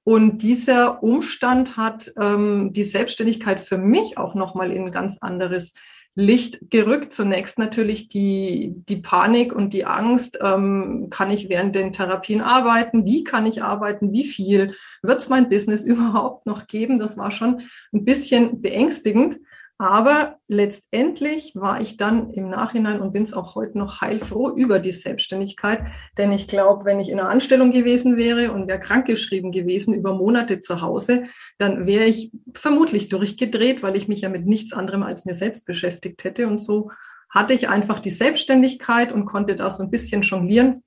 Und 0.05 0.43
dieser 0.43 1.03
Umstand 1.03 1.77
hat 1.77 2.13
ähm, 2.21 2.73
die 2.73 2.85
Selbstständigkeit 2.85 3.61
für 3.61 3.79
mich 3.79 4.19
auch 4.19 4.35
nochmal 4.35 4.71
in 4.71 4.87
ein 4.87 4.93
ganz 4.93 5.19
anderes 5.21 5.73
Licht 6.19 6.71
gerückt. 6.71 7.13
Zunächst 7.13 7.61
natürlich 7.61 8.09
die, 8.09 8.75
die 8.89 8.97
Panik 8.97 9.55
und 9.55 9.73
die 9.73 9.85
Angst. 9.85 10.37
Ähm, 10.43 11.07
kann 11.11 11.31
ich 11.31 11.49
während 11.49 11.77
den 11.77 11.93
Therapien 11.93 12.41
arbeiten? 12.41 13.05
Wie 13.05 13.23
kann 13.23 13.47
ich 13.47 13.63
arbeiten? 13.63 14.13
Wie 14.13 14.25
viel? 14.25 14.75
Wird 15.01 15.19
es 15.21 15.29
mein 15.29 15.49
Business 15.49 15.85
überhaupt 15.85 16.45
noch 16.45 16.67
geben? 16.67 16.99
Das 16.99 17.17
war 17.17 17.31
schon 17.31 17.61
ein 17.93 18.05
bisschen 18.05 18.61
beängstigend. 18.61 19.39
Aber 19.81 20.41
letztendlich 20.49 21.53
war 21.55 21.81
ich 21.81 21.97
dann 21.97 22.31
im 22.33 22.51
Nachhinein 22.51 23.01
und 23.01 23.13
bin 23.13 23.23
es 23.23 23.33
auch 23.33 23.55
heute 23.55 23.79
noch 23.79 24.01
heilfroh 24.01 24.51
über 24.51 24.81
die 24.81 24.91
Selbstständigkeit. 24.91 25.85
Denn 26.19 26.33
ich 26.33 26.49
glaube, 26.49 26.85
wenn 26.85 26.99
ich 26.99 27.11
in 27.11 27.21
einer 27.21 27.29
Anstellung 27.29 27.71
gewesen 27.71 28.17
wäre 28.17 28.51
und 28.51 28.67
wäre 28.67 28.81
krankgeschrieben 28.81 29.53
gewesen 29.53 29.95
über 29.95 30.15
Monate 30.15 30.59
zu 30.59 30.81
Hause, 30.81 31.27
dann 31.59 31.87
wäre 31.87 32.07
ich 32.07 32.33
vermutlich 32.55 33.09
durchgedreht, 33.09 33.85
weil 33.85 33.95
ich 33.95 34.09
mich 34.09 34.23
ja 34.23 34.29
mit 34.29 34.47
nichts 34.47 34.73
anderem 34.73 35.05
als 35.05 35.25
mir 35.25 35.35
selbst 35.35 35.65
beschäftigt 35.65 36.25
hätte. 36.25 36.49
Und 36.49 36.59
so 36.59 36.91
hatte 37.31 37.53
ich 37.53 37.69
einfach 37.69 38.01
die 38.01 38.11
Selbstständigkeit 38.11 39.13
und 39.13 39.27
konnte 39.27 39.55
da 39.55 39.71
so 39.71 39.85
ein 39.85 39.91
bisschen 39.91 40.23
jonglieren 40.23 40.83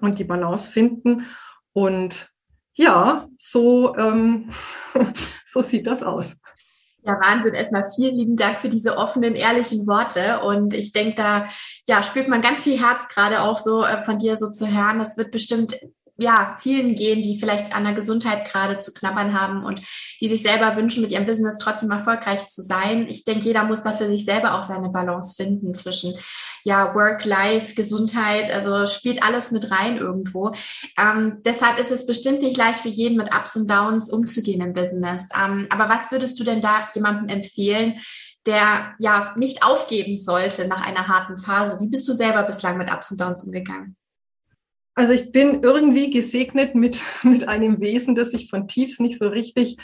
und 0.00 0.18
die 0.18 0.24
Balance 0.24 0.72
finden. 0.72 1.26
Und 1.72 2.32
ja, 2.74 3.28
so, 3.38 3.96
ähm, 3.96 4.50
so 5.46 5.62
sieht 5.62 5.86
das 5.86 6.02
aus. 6.02 6.36
Ja, 7.06 7.20
Wahnsinn. 7.20 7.52
Erstmal 7.52 7.84
vielen 7.94 8.16
lieben 8.16 8.36
Dank 8.36 8.60
für 8.60 8.70
diese 8.70 8.96
offenen, 8.96 9.34
ehrlichen 9.34 9.86
Worte. 9.86 10.40
Und 10.40 10.72
ich 10.72 10.92
denke, 10.92 11.14
da 11.16 11.46
ja, 11.86 12.02
spürt 12.02 12.28
man 12.28 12.40
ganz 12.40 12.62
viel 12.62 12.80
Herz 12.80 13.08
gerade 13.08 13.42
auch 13.42 13.58
so 13.58 13.84
äh, 13.84 14.00
von 14.00 14.18
dir 14.18 14.36
so 14.38 14.50
zu 14.50 14.66
hören. 14.66 14.98
Das 14.98 15.18
wird 15.18 15.30
bestimmt 15.30 15.78
ja, 16.16 16.56
vielen 16.60 16.94
gehen, 16.94 17.22
die 17.22 17.38
vielleicht 17.38 17.74
an 17.74 17.84
der 17.84 17.92
Gesundheit 17.92 18.46
gerade 18.50 18.78
zu 18.78 18.92
knabbern 18.92 19.38
haben 19.38 19.64
und 19.64 19.82
die 20.20 20.28
sich 20.28 20.42
selber 20.42 20.76
wünschen, 20.76 21.02
mit 21.02 21.10
ihrem 21.10 21.26
Business 21.26 21.58
trotzdem 21.58 21.90
erfolgreich 21.90 22.48
zu 22.48 22.62
sein. 22.62 23.08
Ich 23.08 23.24
denke, 23.24 23.46
jeder 23.46 23.64
muss 23.64 23.82
da 23.82 23.92
für 23.92 24.08
sich 24.08 24.24
selber 24.24 24.54
auch 24.54 24.62
seine 24.62 24.90
Balance 24.90 25.34
finden 25.34 25.74
zwischen 25.74 26.14
ja, 26.64 26.94
Work, 26.94 27.26
Life, 27.26 27.74
Gesundheit, 27.74 28.52
also 28.52 28.86
spielt 28.86 29.22
alles 29.22 29.50
mit 29.50 29.70
rein 29.70 29.98
irgendwo. 29.98 30.52
Ähm, 30.98 31.42
deshalb 31.44 31.78
ist 31.78 31.90
es 31.90 32.06
bestimmt 32.06 32.40
nicht 32.40 32.56
leicht 32.56 32.80
für 32.80 32.88
jeden 32.88 33.18
mit 33.18 33.32
Ups 33.34 33.54
und 33.54 33.70
Downs 33.70 34.10
umzugehen 34.10 34.62
im 34.62 34.72
Business. 34.72 35.28
Ähm, 35.34 35.66
aber 35.68 35.90
was 35.90 36.10
würdest 36.10 36.40
du 36.40 36.44
denn 36.44 36.62
da 36.62 36.88
jemandem 36.94 37.28
empfehlen, 37.28 38.00
der 38.46 38.94
ja 38.98 39.34
nicht 39.36 39.62
aufgeben 39.62 40.16
sollte 40.16 40.66
nach 40.66 40.82
einer 40.84 41.06
harten 41.06 41.36
Phase? 41.36 41.78
Wie 41.80 41.88
bist 41.88 42.08
du 42.08 42.12
selber 42.12 42.42
bislang 42.44 42.78
mit 42.78 42.90
Ups 42.90 43.10
und 43.10 43.20
Downs 43.20 43.44
umgegangen? 43.44 43.96
Also 44.94 45.12
ich 45.12 45.32
bin 45.32 45.62
irgendwie 45.62 46.10
gesegnet 46.10 46.74
mit, 46.74 46.98
mit 47.22 47.46
einem 47.46 47.80
Wesen, 47.80 48.14
das 48.14 48.30
sich 48.30 48.48
von 48.48 48.68
Tiefs 48.68 49.00
nicht 49.00 49.18
so 49.18 49.28
richtig 49.28 49.76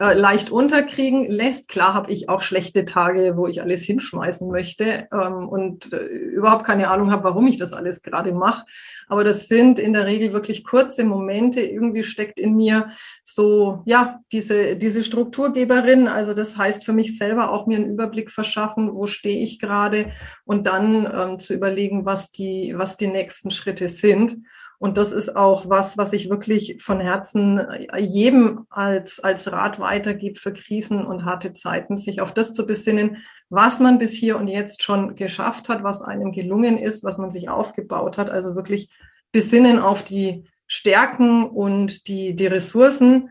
äh, 0.00 0.14
leicht 0.14 0.50
unterkriegen 0.50 1.30
lässt. 1.30 1.68
Klar 1.68 1.94
habe 1.94 2.12
ich 2.12 2.28
auch 2.28 2.42
schlechte 2.42 2.84
Tage, 2.84 3.36
wo 3.36 3.46
ich 3.46 3.62
alles 3.62 3.82
hinschmeißen 3.82 4.50
möchte 4.50 5.08
ähm, 5.12 5.48
und 5.48 5.92
äh, 5.92 6.04
überhaupt 6.04 6.64
keine 6.64 6.88
Ahnung 6.88 7.12
habe, 7.12 7.24
warum 7.24 7.46
ich 7.46 7.58
das 7.58 7.72
alles 7.72 8.02
gerade 8.02 8.32
mache. 8.32 8.66
Aber 9.06 9.22
das 9.22 9.46
sind 9.46 9.78
in 9.78 9.92
der 9.92 10.06
Regel 10.06 10.32
wirklich 10.32 10.64
kurze 10.64 11.04
Momente. 11.04 11.60
Irgendwie 11.60 12.02
steckt 12.02 12.40
in 12.40 12.56
mir 12.56 12.90
so, 13.22 13.82
ja, 13.86 14.18
diese, 14.32 14.76
diese 14.76 15.04
Strukturgeberin. 15.04 16.08
Also 16.08 16.34
das 16.34 16.56
heißt 16.56 16.84
für 16.84 16.92
mich 16.92 17.16
selber 17.16 17.52
auch 17.52 17.66
mir 17.66 17.76
einen 17.76 17.90
Überblick 17.90 18.32
verschaffen, 18.32 18.92
wo 18.94 19.06
stehe 19.06 19.44
ich 19.44 19.60
gerade 19.60 20.10
und 20.44 20.66
dann 20.66 21.06
ähm, 21.06 21.38
zu 21.38 21.54
überlegen, 21.54 22.04
was 22.04 22.32
die, 22.32 22.74
was 22.76 22.96
die 22.96 23.06
nächsten 23.06 23.52
Schritte 23.52 23.88
sind. 23.88 24.38
Und 24.84 24.98
das 24.98 25.12
ist 25.12 25.34
auch 25.34 25.70
was, 25.70 25.96
was 25.96 26.12
ich 26.12 26.28
wirklich 26.28 26.76
von 26.82 27.00
Herzen 27.00 27.58
jedem 27.96 28.66
als, 28.68 29.18
als 29.18 29.50
Rat 29.50 29.80
weitergibt 29.80 30.38
für 30.38 30.52
Krisen 30.52 31.06
und 31.06 31.24
harte 31.24 31.54
Zeiten, 31.54 31.96
sich 31.96 32.20
auf 32.20 32.34
das 32.34 32.52
zu 32.52 32.66
besinnen, 32.66 33.24
was 33.48 33.80
man 33.80 33.98
bis 33.98 34.12
hier 34.12 34.36
und 34.36 34.46
jetzt 34.46 34.82
schon 34.82 35.16
geschafft 35.16 35.70
hat, 35.70 35.84
was 35.84 36.02
einem 36.02 36.32
gelungen 36.32 36.76
ist, 36.76 37.02
was 37.02 37.16
man 37.16 37.30
sich 37.30 37.48
aufgebaut 37.48 38.18
hat. 38.18 38.28
Also 38.28 38.56
wirklich 38.56 38.90
besinnen 39.32 39.78
auf 39.78 40.04
die 40.04 40.44
Stärken 40.66 41.44
und 41.44 42.06
die, 42.06 42.36
die 42.36 42.46
Ressourcen. 42.46 43.30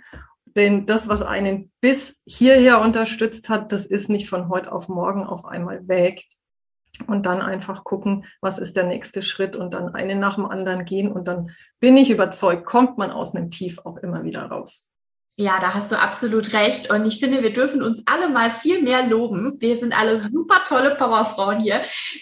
Denn 0.55 0.87
das, 0.87 1.07
was 1.07 1.21
einen 1.21 1.71
bis 1.81 2.19
hierher 2.25 2.81
unterstützt 2.81 3.49
hat, 3.49 3.71
das 3.71 3.85
ist 3.85 4.09
nicht 4.09 4.27
von 4.27 4.49
heute 4.49 4.71
auf 4.71 4.89
morgen 4.89 5.23
auf 5.23 5.45
einmal 5.45 5.87
weg 5.87 6.23
und 7.07 7.25
dann 7.25 7.41
einfach 7.41 7.83
gucken, 7.83 8.25
was 8.41 8.59
ist 8.59 8.75
der 8.75 8.85
nächste 8.85 9.21
Schritt 9.21 9.55
und 9.55 9.73
dann 9.73 9.95
einen 9.95 10.19
nach 10.19 10.35
dem 10.35 10.45
anderen 10.45 10.85
gehen 10.85 11.11
und 11.11 11.27
dann 11.27 11.51
bin 11.79 11.97
ich 11.97 12.09
überzeugt, 12.09 12.65
kommt 12.65 12.97
man 12.97 13.11
aus 13.11 13.35
einem 13.35 13.51
Tief 13.51 13.79
auch 13.79 13.97
immer 13.97 14.23
wieder 14.23 14.43
raus. 14.43 14.89
Ja, 15.35 15.59
da 15.59 15.73
hast 15.73 15.91
du 15.91 15.99
absolut 15.99 16.53
recht. 16.53 16.91
Und 16.91 17.07
ich 17.07 17.19
finde, 17.19 17.41
wir 17.41 17.51
dürfen 17.53 17.81
uns 17.81 18.03
alle 18.05 18.29
mal 18.29 18.51
viel 18.51 18.83
mehr 18.83 19.07
loben. 19.07 19.57
Wir 19.59 19.75
sind 19.75 19.97
alle 19.97 20.29
super 20.29 20.61
tolle 20.63 20.93
Powerfrauen 20.93 21.59
hier, 21.59 21.81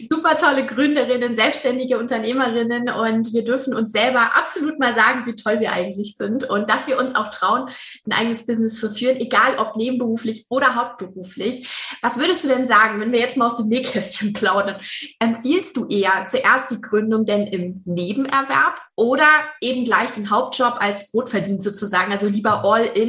super 0.10 0.38
tolle 0.38 0.66
Gründerinnen, 0.66 1.36
selbstständige 1.36 2.00
Unternehmerinnen. 2.00 2.90
Und 2.90 3.34
wir 3.34 3.44
dürfen 3.44 3.74
uns 3.74 3.92
selber 3.92 4.38
absolut 4.38 4.80
mal 4.80 4.96
sagen, 4.96 5.26
wie 5.26 5.36
toll 5.36 5.60
wir 5.60 5.74
eigentlich 5.74 6.16
sind 6.16 6.50
und 6.50 6.70
dass 6.70 6.88
wir 6.88 6.98
uns 6.98 7.14
auch 7.14 7.30
trauen, 7.32 7.68
ein 8.06 8.14
eigenes 8.14 8.46
Business 8.46 8.80
zu 8.80 8.90
führen, 8.90 9.18
egal 9.18 9.58
ob 9.58 9.76
nebenberuflich 9.76 10.46
oder 10.48 10.76
hauptberuflich. 10.76 11.98
Was 12.02 12.18
würdest 12.18 12.46
du 12.46 12.48
denn 12.48 12.66
sagen, 12.66 13.02
wenn 13.02 13.12
wir 13.12 13.20
jetzt 13.20 13.36
mal 13.36 13.48
aus 13.48 13.58
dem 13.58 13.68
Nähkästchen 13.68 14.32
plaudern? 14.34 14.78
Empfiehlst 15.20 15.76
du 15.76 15.86
eher 15.88 16.24
zuerst 16.24 16.72
die 16.72 16.80
Gründung 16.80 17.26
denn 17.26 17.46
im 17.48 17.82
Nebenerwerb 17.84 18.80
oder 18.96 19.28
eben 19.60 19.84
gleich 19.84 20.12
den 20.12 20.30
Hauptjob 20.30 20.76
als 20.80 21.12
Brotverdienst 21.12 21.66
sozusagen, 21.66 22.12
also 22.12 22.28
lieber 22.28 22.64
all 22.64 22.86
in, 22.86 23.01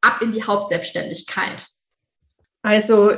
ab 0.00 0.22
in 0.22 0.32
die 0.32 0.44
Hauptselbstständigkeit? 0.44 1.66
Also 2.62 3.12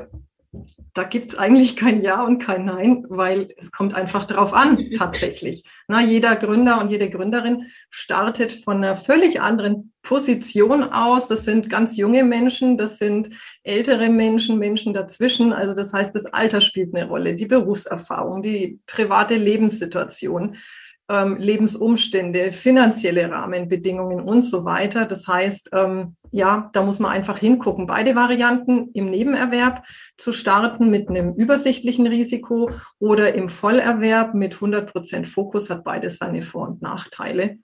da 0.95 1.03
gibt 1.03 1.33
es 1.33 1.39
eigentlich 1.39 1.77
kein 1.77 2.03
Ja 2.03 2.25
und 2.25 2.39
kein 2.39 2.65
Nein, 2.65 3.05
weil 3.09 3.53
es 3.57 3.73
kommt 3.73 3.95
einfach 3.97 4.27
drauf 4.27 4.55
an, 4.55 4.91
tatsächlich. 4.97 5.65
Na, 5.89 6.01
jeder 6.01 6.37
Gründer 6.37 6.81
und 6.81 6.91
jede 6.91 7.11
Gründerin 7.11 7.67
startet 7.91 8.53
von 8.53 8.77
einer 8.77 8.95
völlig 8.95 9.41
anderen 9.41 9.93
Position 10.03 10.85
aus. 10.85 11.27
Das 11.27 11.45
sind 11.45 11.69
ganz 11.69 11.97
junge 11.97 12.23
Menschen, 12.23 12.79
das 12.79 12.99
sind 12.99 13.31
ältere 13.65 14.09
Menschen, 14.09 14.59
Menschen 14.59 14.95
dazwischen. 14.95 15.53
Also 15.53 15.75
das 15.75 15.93
heißt, 15.93 16.15
das 16.15 16.27
Alter 16.27 16.61
spielt 16.61 16.95
eine 16.95 17.09
Rolle, 17.09 17.35
die 17.35 17.47
Berufserfahrung, 17.47 18.43
die 18.43 18.79
private 18.87 19.35
Lebenssituation 19.35 20.57
ähm, 21.09 21.37
Lebensumstände, 21.37 22.53
finanzielle 22.53 23.31
Rahmenbedingungen 23.31 24.21
und 24.21 24.43
so 24.43 24.65
weiter. 24.65 25.05
Das 25.05 25.29
heißt, 25.29 25.71
ähm, 25.73 26.17
ja, 26.31 26.71
da 26.73 26.83
muss 26.83 26.99
man 26.99 27.13
einfach 27.13 27.39
hingucken. 27.39 27.87
Beide 27.87 28.15
Varianten 28.15 28.91
im 28.95 29.11
Nebenerwerb 29.11 29.85
zu 30.17 30.33
starten 30.33 30.91
mit 30.91 31.09
einem 31.09 31.35
übersichtlichen 31.35 32.07
Risiko 32.07 32.71
oder 32.99 33.35
im 33.35 33.49
Vollerwerb 33.49 34.35
mit 34.35 34.55
100 34.55 34.91
Prozent 34.91 35.29
Fokus 35.29 35.71
hat 35.71 35.85
beides 35.85 36.17
seine 36.17 36.43
Vor- 36.43 36.69
und 36.69 36.83
Nachteile. 36.83 37.59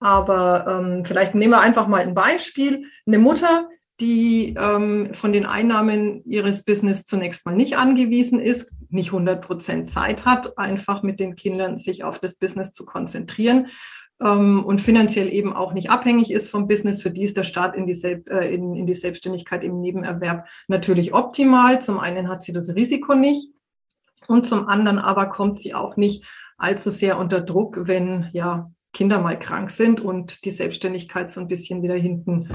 Aber 0.00 0.64
ähm, 0.66 1.04
vielleicht 1.04 1.34
nehmen 1.34 1.52
wir 1.52 1.60
einfach 1.60 1.88
mal 1.88 2.02
ein 2.02 2.14
Beispiel. 2.14 2.84
Eine 3.06 3.18
Mutter, 3.18 3.68
die 4.00 4.54
ähm, 4.56 5.12
von 5.12 5.32
den 5.32 5.44
Einnahmen 5.44 6.22
ihres 6.24 6.62
Business 6.62 7.04
zunächst 7.04 7.44
mal 7.44 7.54
nicht 7.54 7.76
angewiesen 7.76 8.38
ist, 8.38 8.72
nicht 8.90 9.08
100 9.08 9.44
Prozent 9.44 9.90
Zeit 9.90 10.24
hat, 10.24 10.56
einfach 10.56 11.02
mit 11.02 11.18
den 11.18 11.34
Kindern 11.34 11.78
sich 11.78 12.04
auf 12.04 12.20
das 12.20 12.36
Business 12.36 12.72
zu 12.72 12.84
konzentrieren 12.84 13.68
ähm, 14.20 14.64
und 14.64 14.80
finanziell 14.80 15.32
eben 15.32 15.52
auch 15.52 15.72
nicht 15.72 15.90
abhängig 15.90 16.30
ist 16.30 16.48
vom 16.48 16.68
Business. 16.68 17.02
Für 17.02 17.10
die 17.10 17.24
ist 17.24 17.36
der 17.36 17.44
Start 17.44 17.76
in 17.76 17.86
die, 17.86 17.94
Sel 17.94 18.22
äh, 18.28 18.54
in, 18.54 18.74
in 18.74 18.86
die 18.86 18.94
Selbstständigkeit 18.94 19.64
im 19.64 19.80
Nebenerwerb 19.80 20.46
natürlich 20.68 21.12
optimal. 21.12 21.82
Zum 21.82 21.98
einen 21.98 22.28
hat 22.28 22.42
sie 22.42 22.52
das 22.52 22.74
Risiko 22.74 23.14
nicht 23.14 23.52
und 24.28 24.46
zum 24.46 24.68
anderen 24.68 24.98
aber 24.98 25.26
kommt 25.26 25.58
sie 25.60 25.74
auch 25.74 25.96
nicht 25.96 26.24
allzu 26.56 26.90
sehr 26.90 27.18
unter 27.18 27.40
Druck, 27.40 27.78
wenn 27.82 28.28
ja 28.32 28.70
Kinder 28.92 29.20
mal 29.20 29.38
krank 29.38 29.70
sind 29.70 30.00
und 30.00 30.44
die 30.44 30.50
Selbstständigkeit 30.50 31.30
so 31.30 31.40
ein 31.40 31.48
bisschen 31.48 31.82
wieder 31.82 31.94
hinten 31.94 32.48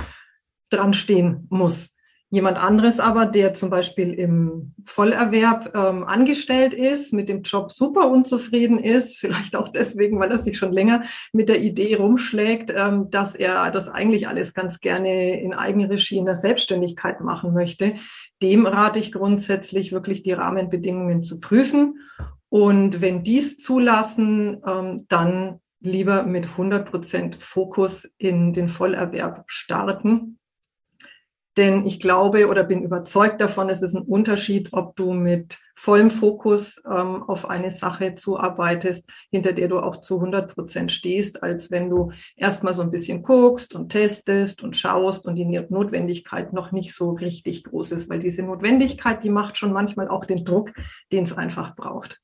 dran 0.73 0.93
stehen 0.93 1.47
muss. 1.49 1.93
Jemand 2.33 2.57
anderes 2.57 2.99
aber, 2.99 3.27
der 3.27 3.53
zum 3.53 3.69
Beispiel 3.69 4.11
im 4.11 4.73
Vollerwerb 4.85 5.75
ähm, 5.75 6.03
angestellt 6.03 6.73
ist, 6.73 7.13
mit 7.13 7.29
dem 7.29 7.43
Job 7.43 7.71
super 7.71 8.09
unzufrieden 8.09 8.79
ist, 8.79 9.17
vielleicht 9.19 9.55
auch 9.55 9.69
deswegen, 9.69 10.19
weil 10.19 10.31
er 10.31 10.39
sich 10.39 10.57
schon 10.57 10.73
länger 10.73 11.03
mit 11.31 11.47
der 11.47 11.61
Idee 11.61 11.93
rumschlägt, 11.93 12.73
ähm, 12.75 13.11
dass 13.11 13.35
er 13.35 13.69
das 13.69 13.87
eigentlich 13.87 14.27
alles 14.27 14.55
ganz 14.55 14.79
gerne 14.79 15.39
in 15.41 15.53
Eigenregie 15.53 16.17
in 16.17 16.25
der 16.25 16.33
Selbstständigkeit 16.33 17.21
machen 17.21 17.53
möchte, 17.53 17.97
dem 18.41 18.65
rate 18.65 18.97
ich 18.97 19.11
grundsätzlich 19.11 19.91
wirklich 19.91 20.23
die 20.23 20.31
Rahmenbedingungen 20.31 21.21
zu 21.21 21.39
prüfen. 21.39 21.99
Und 22.49 22.99
wenn 22.99 23.23
dies 23.23 23.59
zulassen, 23.59 24.59
ähm, 24.65 25.05
dann 25.07 25.59
lieber 25.81 26.23
mit 26.23 26.45
100 26.45 26.89
Prozent 26.89 27.43
Fokus 27.43 28.11
in 28.17 28.53
den 28.53 28.69
Vollerwerb 28.69 29.43
starten 29.45 30.39
Denn 31.55 31.85
ich 31.85 31.99
glaube 31.99 32.47
oder 32.47 32.63
bin 32.63 32.81
überzeugt 32.81 33.39
davon, 33.39 33.69
es 33.69 33.81
ist 33.81 33.95
ein 33.95 34.01
Unterschied, 34.01 34.69
ob 34.71 34.95
du 34.95 35.13
mit 35.13 35.59
vollem 35.75 36.09
Fokus 36.09 36.81
ähm, 36.85 37.23
auf 37.23 37.49
eine 37.49 37.69
Sache 37.69 38.15
zuarbeitest, 38.15 39.09
hinter 39.29 39.53
der 39.53 39.67
du 39.67 39.79
auch 39.79 39.97
zu 39.97 40.15
100 40.15 40.53
Prozent 40.53 40.91
stehst, 40.91 41.43
als 41.43 41.69
wenn 41.69 41.89
du 41.89 42.11
erstmal 42.35 42.73
so 42.73 42.81
ein 42.81 42.91
bisschen 42.91 43.21
guckst 43.21 43.75
und 43.75 43.89
testest 43.89 44.63
und 44.63 44.75
schaust 44.75 45.25
und 45.25 45.35
die 45.35 45.45
Notwendigkeit 45.45 46.53
noch 46.53 46.71
nicht 46.71 46.93
so 46.93 47.11
richtig 47.11 47.63
groß 47.63 47.91
ist, 47.91 48.09
weil 48.09 48.19
diese 48.19 48.43
Notwendigkeit, 48.43 49.23
die 49.23 49.29
macht 49.29 49.57
schon 49.57 49.73
manchmal 49.73 50.07
auch 50.07 50.25
den 50.25 50.45
Druck, 50.45 50.73
den 51.11 51.23
es 51.23 51.33
einfach 51.33 51.75
braucht. 51.75 52.19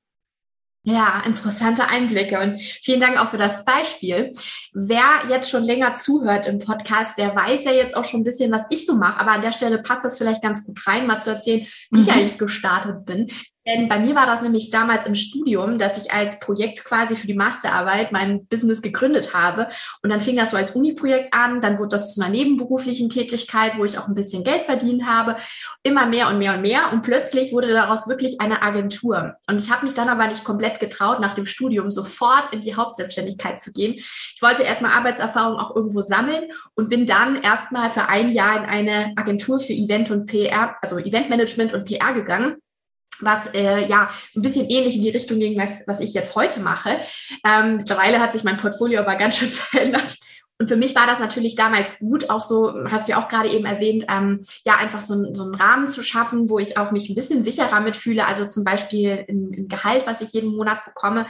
Ja, 0.84 1.22
interessante 1.26 1.90
Einblicke 1.90 2.40
und 2.40 2.62
vielen 2.62 3.02
Dank 3.02 3.20
auch 3.20 3.30
für 3.30 3.38
das 3.38 3.66
Beispiel. 3.66 4.32
Wer 4.74 5.04
jetzt 5.30 5.50
schon 5.50 5.64
länger 5.64 5.96
zuhört 5.96 6.48
im 6.48 6.60
Podcast, 6.60 7.18
der 7.18 7.36
weiß 7.36 7.66
ja 7.66 7.72
jetzt 7.72 7.98
auch 7.98 8.06
schon 8.06 8.22
ein 8.22 8.24
bisschen, 8.24 8.52
was 8.52 8.64
ich 8.70 8.86
so 8.86 8.96
mache. 8.96 9.20
Aber 9.20 9.32
an 9.34 9.42
der 9.42 9.52
Stelle 9.52 9.80
passt 9.80 10.06
das 10.06 10.18
vielleicht 10.18 10.42
ganz 10.42 10.66
gut 10.66 10.80
rein, 10.88 11.06
mal 11.06 11.20
zu 11.20 11.32
erzählen, 11.32 11.68
wie 11.92 12.00
mhm. 12.00 12.02
ich 12.02 12.12
eigentlich 12.12 12.38
gestartet 12.38 13.06
bin. 13.06 13.30
Denn 13.70 13.88
bei 13.88 14.00
mir 14.00 14.16
war 14.16 14.26
das 14.26 14.42
nämlich 14.42 14.72
damals 14.72 15.06
im 15.06 15.14
Studium, 15.14 15.78
dass 15.78 16.04
ich 16.04 16.12
als 16.12 16.40
Projekt 16.40 16.84
quasi 16.84 17.16
für 17.16 17.28
die 17.28 17.36
Masterarbeit 17.36 18.12
mein 18.12 18.48
Business 18.48 18.82
gegründet 18.82 19.36
habe. 19.36 19.68
Und 20.02 20.10
dann 20.10 20.22
fing 20.22 20.36
das 20.36 20.52
so 20.52 20.58
als 20.58 20.72
Uni-Projekt 20.72 21.36
an, 21.36 21.62
dann 21.62 21.78
wurde 21.78 21.90
das 21.90 22.16
zu 22.16 22.22
einer 22.22 22.32
nebenberuflichen 22.32 23.10
Tätigkeit, 23.10 23.78
wo 23.78 23.86
ich 23.86 24.00
auch 24.00 24.08
ein 24.08 24.16
bisschen 24.16 24.44
Geld 24.44 24.64
verdient 24.64 25.06
habe, 25.06 25.36
immer 25.84 26.08
mehr 26.08 26.30
und 26.30 26.40
mehr 26.40 26.56
und 26.56 26.62
mehr. 26.62 26.92
Und 26.92 27.04
plötzlich 27.04 27.54
wurde 27.54 27.72
daraus 27.72 28.08
wirklich 28.08 28.42
eine 28.42 28.64
Agentur. 28.64 29.36
Und 29.48 29.62
ich 29.62 29.70
habe 29.70 29.86
mich 29.86 29.94
dann 29.94 30.10
aber 30.10 30.26
nicht 30.26 30.44
komplett 30.44 30.80
getraut, 30.80 31.20
nach 31.20 31.36
dem 31.36 31.46
Studium 31.46 31.92
sofort 31.92 32.52
in 32.52 32.62
die 32.62 32.76
Hauptselbstständigkeit 32.76 33.62
zu 33.62 33.72
gehen. 33.72 33.94
Ich 33.96 34.42
wollte 34.42 34.64
erstmal 34.64 34.94
Arbeitserfahrung 34.94 35.60
auch 35.60 35.76
irgendwo 35.76 36.02
sammeln 36.02 36.50
und 36.74 36.90
bin 36.90 37.06
dann 37.06 37.40
erstmal 37.40 37.92
für 37.92 38.10
ein 38.10 38.32
Jahr 38.32 38.58
in 38.58 38.66
eine 38.66 39.14
Agentur 39.16 39.60
für 39.60 39.74
Event 39.74 40.10
und 40.10 40.26
PR, 40.26 40.76
also 40.82 40.98
Eventmanagement 40.98 41.74
und 41.74 41.86
PR 41.86 42.14
gegangen 42.14 42.56
was 43.22 43.48
äh, 43.54 43.86
ja 43.88 44.10
so 44.32 44.40
ein 44.40 44.44
bisschen 44.44 44.70
ähnlich 44.70 44.96
in 44.96 45.04
die 45.04 45.10
Richtung 45.10 45.40
ging, 45.40 45.58
was, 45.58 45.84
was 45.88 46.00
ich 46.00 46.14
jetzt 46.14 46.36
heute 46.36 46.60
mache. 46.60 47.00
Ähm, 47.46 47.78
mittlerweile 47.78 48.20
hat 48.20 48.34
sich 48.34 48.44
mein 48.44 48.58
Portfolio 48.58 49.02
aber 49.02 49.16
ganz 49.16 49.38
schön 49.38 49.50
verändert. 49.50 50.18
Und 50.62 50.68
für 50.68 50.76
mich 50.76 50.94
war 50.94 51.08
das 51.08 51.20
natürlich 51.20 51.56
damals 51.56 52.00
gut, 52.00 52.30
auch 52.30 52.42
so, 52.42 52.74
hast 52.92 53.08
du 53.08 53.14
ja 53.14 53.18
auch 53.18 53.30
gerade 53.30 53.48
eben 53.48 53.66
erwähnt, 53.66 54.04
ähm, 54.10 54.44
ja, 54.66 54.76
einfach 54.76 55.00
so, 55.00 55.34
so 55.34 55.44
einen 55.44 55.56
Rahmen 55.56 55.88
zu 55.88 56.04
schaffen, 56.04 56.50
wo 56.50 56.60
ich 56.60 56.78
auch 56.78 56.92
mich 56.92 57.10
ein 57.10 57.16
bisschen 57.16 57.46
sicherer 57.46 57.80
mitfühle, 57.80 58.26
also 58.26 58.46
zum 58.46 58.66
Beispiel 58.66 59.26
ein 59.30 59.70
Gehalt, 59.70 60.06
was 60.06 60.20
ich 60.20 60.34
jeden 60.34 60.54
Monat 60.54 60.84
bekomme. 60.84 61.28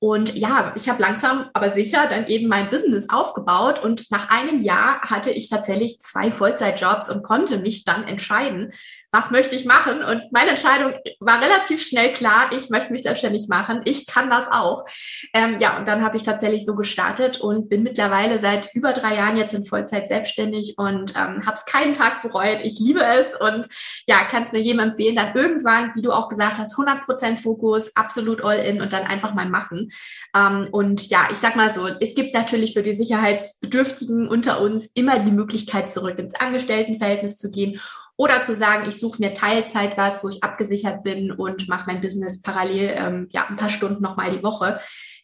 Und 0.00 0.34
ja, 0.34 0.72
ich 0.74 0.88
habe 0.88 1.00
langsam, 1.00 1.48
aber 1.52 1.70
sicher 1.70 2.08
dann 2.10 2.26
eben 2.26 2.48
mein 2.48 2.70
Business 2.70 3.08
aufgebaut 3.08 3.80
und 3.80 4.10
nach 4.10 4.30
einem 4.30 4.60
Jahr 4.60 5.00
hatte 5.02 5.30
ich 5.30 5.48
tatsächlich 5.48 6.00
zwei 6.00 6.32
Vollzeitjobs 6.32 7.08
und 7.08 7.22
konnte 7.22 7.58
mich 7.58 7.84
dann 7.84 8.02
entscheiden, 8.08 8.72
was 9.12 9.30
möchte 9.30 9.54
ich 9.54 9.66
machen? 9.66 10.02
Und 10.02 10.32
meine 10.32 10.50
Entscheidung 10.50 10.94
war 11.20 11.40
relativ 11.42 11.82
schnell 11.82 12.14
klar, 12.14 12.50
ich 12.50 12.70
möchte 12.70 12.90
mich 12.90 13.02
selbstständig 13.02 13.46
machen. 13.46 13.82
Ich 13.84 14.06
kann 14.06 14.30
das 14.30 14.46
auch. 14.50 14.86
Ähm, 15.34 15.58
ja, 15.60 15.76
und 15.76 15.86
dann 15.86 16.02
habe 16.02 16.16
ich 16.16 16.22
tatsächlich 16.22 16.64
so 16.64 16.74
gestartet 16.74 17.38
und 17.38 17.68
bin 17.68 17.82
mittlerweile 17.82 18.38
seit 18.38 18.74
über 18.74 18.94
drei 18.94 19.16
Jahren 19.16 19.36
jetzt 19.36 19.52
in 19.52 19.64
Vollzeit 19.64 20.08
selbstständig 20.08 20.74
und 20.78 21.10
ähm, 21.10 21.44
habe 21.44 21.54
es 21.54 21.66
keinen 21.66 21.92
Tag 21.92 22.22
bereut. 22.22 22.62
Ich 22.64 22.78
liebe 22.80 23.04
es 23.04 23.26
und 23.38 23.68
ja, 24.06 24.16
kann 24.24 24.44
es 24.44 24.52
nur 24.52 24.62
jedem 24.62 24.80
empfehlen, 24.80 25.14
dann 25.14 25.34
irgendwann, 25.34 25.94
wie 25.94 26.02
du 26.02 26.10
auch 26.10 26.30
gesagt 26.30 26.56
hast, 26.56 26.78
100% 26.78 27.36
Fokus, 27.36 27.94
absolut 27.94 28.42
all 28.42 28.60
in 28.60 28.80
und 28.80 28.94
dann 28.94 29.02
einfach 29.02 29.34
mal 29.34 29.48
machen. 29.48 29.90
Ähm, 30.34 30.68
und 30.72 31.10
ja, 31.10 31.28
ich 31.30 31.36
sag 31.36 31.54
mal 31.54 31.70
so, 31.70 31.86
es 31.86 32.14
gibt 32.14 32.32
natürlich 32.32 32.72
für 32.72 32.82
die 32.82 32.94
Sicherheitsbedürftigen 32.94 34.26
unter 34.26 34.62
uns 34.62 34.88
immer 34.94 35.18
die 35.18 35.32
Möglichkeit, 35.32 35.92
zurück 35.92 36.18
ins 36.18 36.34
Angestelltenverhältnis 36.34 37.36
zu 37.36 37.50
gehen 37.50 37.78
oder 38.22 38.40
zu 38.40 38.54
sagen, 38.54 38.88
ich 38.88 39.00
suche 39.00 39.20
mir 39.20 39.32
Teilzeit 39.32 39.96
was, 39.96 40.22
wo 40.22 40.28
ich 40.28 40.44
abgesichert 40.44 41.02
bin 41.02 41.32
und 41.32 41.68
mache 41.68 41.88
mein 41.88 42.00
Business 42.00 42.40
parallel 42.40 42.94
ähm, 42.96 43.28
ja 43.32 43.48
ein 43.48 43.56
paar 43.56 43.68
Stunden 43.68 44.00
nochmal 44.00 44.30
die 44.30 44.44
Woche. 44.44 44.78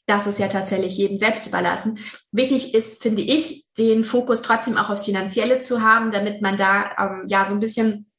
Das 0.06 0.26
ist 0.26 0.40
ja 0.40 0.48
tatsächlich 0.48 0.96
jedem 0.96 1.16
selbst 1.16 1.46
überlassen. 1.46 2.00
Wichtig 2.32 2.74
ist, 2.74 3.00
finde 3.00 3.22
ich, 3.22 3.66
den 3.78 4.02
Fokus 4.02 4.42
trotzdem 4.42 4.76
auch 4.76 4.90
aufs 4.90 5.04
Finanzielle 5.04 5.60
zu 5.60 5.80
haben, 5.80 6.10
damit 6.10 6.42
man 6.42 6.56
da 6.56 6.90
ähm, 6.98 7.26
ja 7.28 7.46
so 7.46 7.54
ein 7.54 7.60
bisschen 7.60 8.10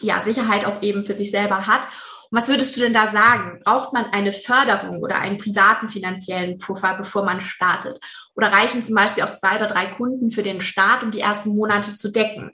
ja 0.00 0.20
Sicherheit 0.20 0.64
auch 0.66 0.82
eben 0.82 1.04
für 1.04 1.14
sich 1.14 1.32
selber 1.32 1.66
hat. 1.66 1.82
Und 2.30 2.38
was 2.38 2.46
würdest 2.46 2.76
du 2.76 2.80
denn 2.80 2.92
da 2.92 3.08
sagen? 3.08 3.60
Braucht 3.64 3.92
man 3.92 4.04
eine 4.12 4.32
Förderung 4.32 5.02
oder 5.02 5.18
einen 5.18 5.38
privaten 5.38 5.88
finanziellen 5.88 6.58
Puffer, 6.58 6.96
bevor 6.96 7.24
man 7.24 7.40
startet? 7.40 7.98
Oder 8.36 8.52
reichen 8.52 8.84
zum 8.84 8.94
Beispiel 8.94 9.24
auch 9.24 9.32
zwei 9.32 9.56
oder 9.56 9.66
drei 9.66 9.86
Kunden 9.86 10.30
für 10.30 10.44
den 10.44 10.60
Start, 10.60 11.02
um 11.02 11.10
die 11.10 11.20
ersten 11.20 11.56
Monate 11.56 11.96
zu 11.96 12.12
decken? 12.12 12.52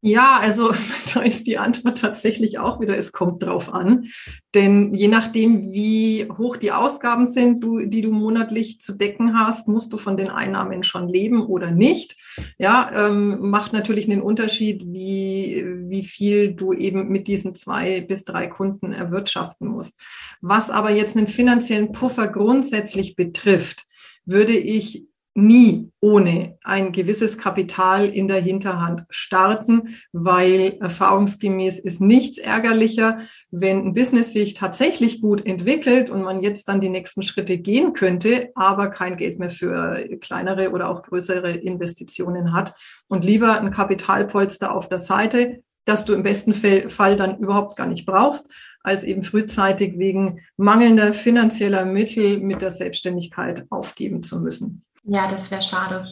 Ja, 0.00 0.38
also 0.40 0.72
da 1.14 1.22
ist 1.22 1.46
die 1.46 1.58
Antwort 1.58 1.98
tatsächlich 1.98 2.58
auch 2.58 2.80
wieder, 2.80 2.96
es 2.96 3.10
kommt 3.10 3.42
drauf 3.42 3.72
an. 3.72 4.06
Denn 4.54 4.94
je 4.94 5.08
nachdem, 5.08 5.72
wie 5.72 6.28
hoch 6.38 6.56
die 6.56 6.70
Ausgaben 6.70 7.26
sind, 7.26 7.62
du, 7.64 7.80
die 7.80 8.02
du 8.02 8.12
monatlich 8.12 8.80
zu 8.80 8.96
decken 8.96 9.38
hast, 9.38 9.66
musst 9.66 9.92
du 9.92 9.98
von 9.98 10.16
den 10.16 10.28
Einnahmen 10.28 10.84
schon 10.84 11.08
leben 11.08 11.44
oder 11.44 11.72
nicht. 11.72 12.16
Ja, 12.58 12.90
ähm, 12.94 13.50
macht 13.50 13.72
natürlich 13.72 14.08
einen 14.08 14.22
Unterschied, 14.22 14.84
wie, 14.86 15.64
wie 15.88 16.04
viel 16.04 16.54
du 16.54 16.72
eben 16.72 17.08
mit 17.08 17.26
diesen 17.26 17.56
zwei 17.56 18.00
bis 18.00 18.24
drei 18.24 18.46
Kunden 18.46 18.92
erwirtschaften 18.92 19.66
musst. 19.66 20.00
Was 20.40 20.70
aber 20.70 20.90
jetzt 20.90 21.16
einen 21.16 21.28
finanziellen 21.28 21.90
Puffer 21.90 22.28
grundsätzlich 22.28 23.16
betrifft, 23.16 23.84
würde 24.24 24.56
ich 24.56 25.08
nie 25.38 25.92
ohne 26.00 26.58
ein 26.64 26.92
gewisses 26.92 27.38
Kapital 27.38 28.06
in 28.06 28.26
der 28.26 28.40
Hinterhand 28.40 29.04
starten, 29.08 29.96
weil 30.12 30.76
erfahrungsgemäß 30.80 31.78
ist 31.78 32.00
nichts 32.00 32.38
ärgerlicher, 32.38 33.20
wenn 33.50 33.86
ein 33.86 33.92
Business 33.92 34.32
sich 34.32 34.54
tatsächlich 34.54 35.20
gut 35.20 35.46
entwickelt 35.46 36.10
und 36.10 36.22
man 36.22 36.42
jetzt 36.42 36.68
dann 36.68 36.80
die 36.80 36.88
nächsten 36.88 37.22
Schritte 37.22 37.56
gehen 37.58 37.92
könnte, 37.92 38.50
aber 38.56 38.88
kein 38.90 39.16
Geld 39.16 39.38
mehr 39.38 39.50
für 39.50 40.04
kleinere 40.20 40.72
oder 40.72 40.88
auch 40.88 41.02
größere 41.02 41.52
Investitionen 41.52 42.52
hat 42.52 42.74
und 43.06 43.24
lieber 43.24 43.60
ein 43.60 43.70
Kapitalpolster 43.70 44.74
auf 44.74 44.88
der 44.88 44.98
Seite, 44.98 45.62
das 45.84 46.04
du 46.04 46.14
im 46.14 46.24
besten 46.24 46.52
Fall 46.52 47.16
dann 47.16 47.38
überhaupt 47.38 47.76
gar 47.76 47.86
nicht 47.86 48.06
brauchst, 48.06 48.48
als 48.82 49.04
eben 49.04 49.22
frühzeitig 49.22 49.98
wegen 49.98 50.40
mangelnder 50.56 51.12
finanzieller 51.12 51.84
Mittel 51.84 52.40
mit 52.40 52.60
der 52.60 52.70
Selbstständigkeit 52.70 53.66
aufgeben 53.70 54.22
zu 54.22 54.40
müssen. 54.40 54.84
Ja, 55.08 55.26
das 55.26 55.50
wäre 55.50 55.62
schade. 55.62 56.06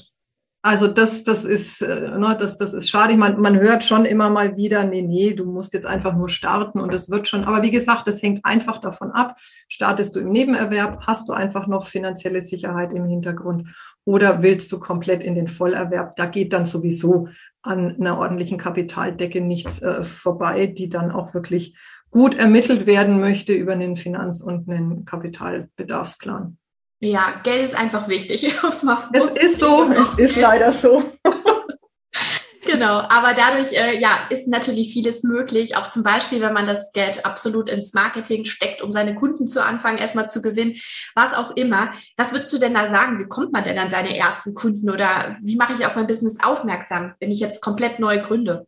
Also 0.62 0.88
das, 0.88 1.22
das 1.22 1.44
ist, 1.44 1.82
äh, 1.82 2.18
ne, 2.18 2.34
das, 2.36 2.56
das 2.56 2.72
ist 2.72 2.90
schade. 2.90 3.16
Man, 3.16 3.40
man 3.40 3.60
hört 3.60 3.84
schon 3.84 4.04
immer 4.04 4.30
mal 4.30 4.56
wieder, 4.56 4.84
nee, 4.84 5.02
nee, 5.02 5.34
du 5.34 5.44
musst 5.44 5.74
jetzt 5.74 5.86
einfach 5.86 6.16
nur 6.16 6.28
starten 6.28 6.80
und 6.80 6.92
es 6.92 7.08
wird 7.10 7.28
schon. 7.28 7.44
Aber 7.44 7.62
wie 7.62 7.70
gesagt, 7.70 8.08
das 8.08 8.20
hängt 8.22 8.44
einfach 8.44 8.78
davon 8.78 9.12
ab. 9.12 9.36
Startest 9.68 10.16
du 10.16 10.20
im 10.20 10.30
Nebenerwerb, 10.30 11.02
hast 11.06 11.28
du 11.28 11.34
einfach 11.34 11.66
noch 11.68 11.86
finanzielle 11.86 12.40
Sicherheit 12.40 12.90
im 12.92 13.04
Hintergrund 13.04 13.68
oder 14.04 14.42
willst 14.42 14.72
du 14.72 14.80
komplett 14.80 15.22
in 15.22 15.34
den 15.34 15.46
Vollerwerb? 15.46 16.16
Da 16.16 16.26
geht 16.26 16.52
dann 16.52 16.66
sowieso 16.66 17.28
an 17.62 17.94
einer 18.00 18.18
ordentlichen 18.18 18.58
Kapitaldecke 18.58 19.42
nichts 19.42 19.82
äh, 19.82 20.02
vorbei, 20.02 20.66
die 20.66 20.88
dann 20.88 21.12
auch 21.12 21.34
wirklich 21.34 21.76
gut 22.10 22.34
ermittelt 22.36 22.86
werden 22.86 23.20
möchte 23.20 23.52
über 23.52 23.74
einen 23.74 23.96
Finanz- 23.96 24.40
und 24.40 24.68
einen 24.68 25.04
Kapitalbedarfsplan. 25.04 26.56
Ja, 27.06 27.40
Geld 27.44 27.64
ist 27.64 27.76
einfach 27.76 28.08
wichtig. 28.08 28.44
es 29.12 29.24
ist 29.42 29.60
so, 29.60 29.84
es 29.90 30.14
ist 30.14 30.36
leider 30.36 30.72
so. 30.72 31.12
Genau, 32.68 32.98
aber 32.98 33.32
dadurch 33.32 33.74
äh, 33.74 33.96
ja, 34.00 34.26
ist 34.28 34.48
natürlich 34.48 34.92
vieles 34.92 35.22
möglich. 35.22 35.76
Auch 35.76 35.86
zum 35.86 36.02
Beispiel, 36.02 36.40
wenn 36.40 36.52
man 36.52 36.66
das 36.66 36.90
Geld 36.92 37.24
absolut 37.24 37.70
ins 37.70 37.94
Marketing 37.94 38.44
steckt, 38.44 38.82
um 38.82 38.90
seine 38.90 39.14
Kunden 39.14 39.46
zu 39.46 39.64
Anfang 39.64 39.98
erstmal 39.98 40.28
zu 40.28 40.42
gewinnen, 40.42 40.74
was 41.14 41.32
auch 41.32 41.52
immer. 41.54 41.92
Was 42.16 42.32
würdest 42.32 42.52
du 42.52 42.58
denn 42.58 42.74
da 42.74 42.92
sagen? 42.92 43.20
Wie 43.20 43.28
kommt 43.28 43.52
man 43.52 43.62
denn 43.62 43.78
an 43.78 43.88
seine 43.88 44.16
ersten 44.16 44.54
Kunden 44.54 44.90
oder 44.90 45.36
wie 45.42 45.54
mache 45.54 45.74
ich 45.74 45.86
auf 45.86 45.94
mein 45.94 46.08
Business 46.08 46.38
aufmerksam, 46.42 47.14
wenn 47.20 47.30
ich 47.30 47.38
jetzt 47.38 47.62
komplett 47.62 48.00
neu 48.00 48.20
gründe? 48.20 48.66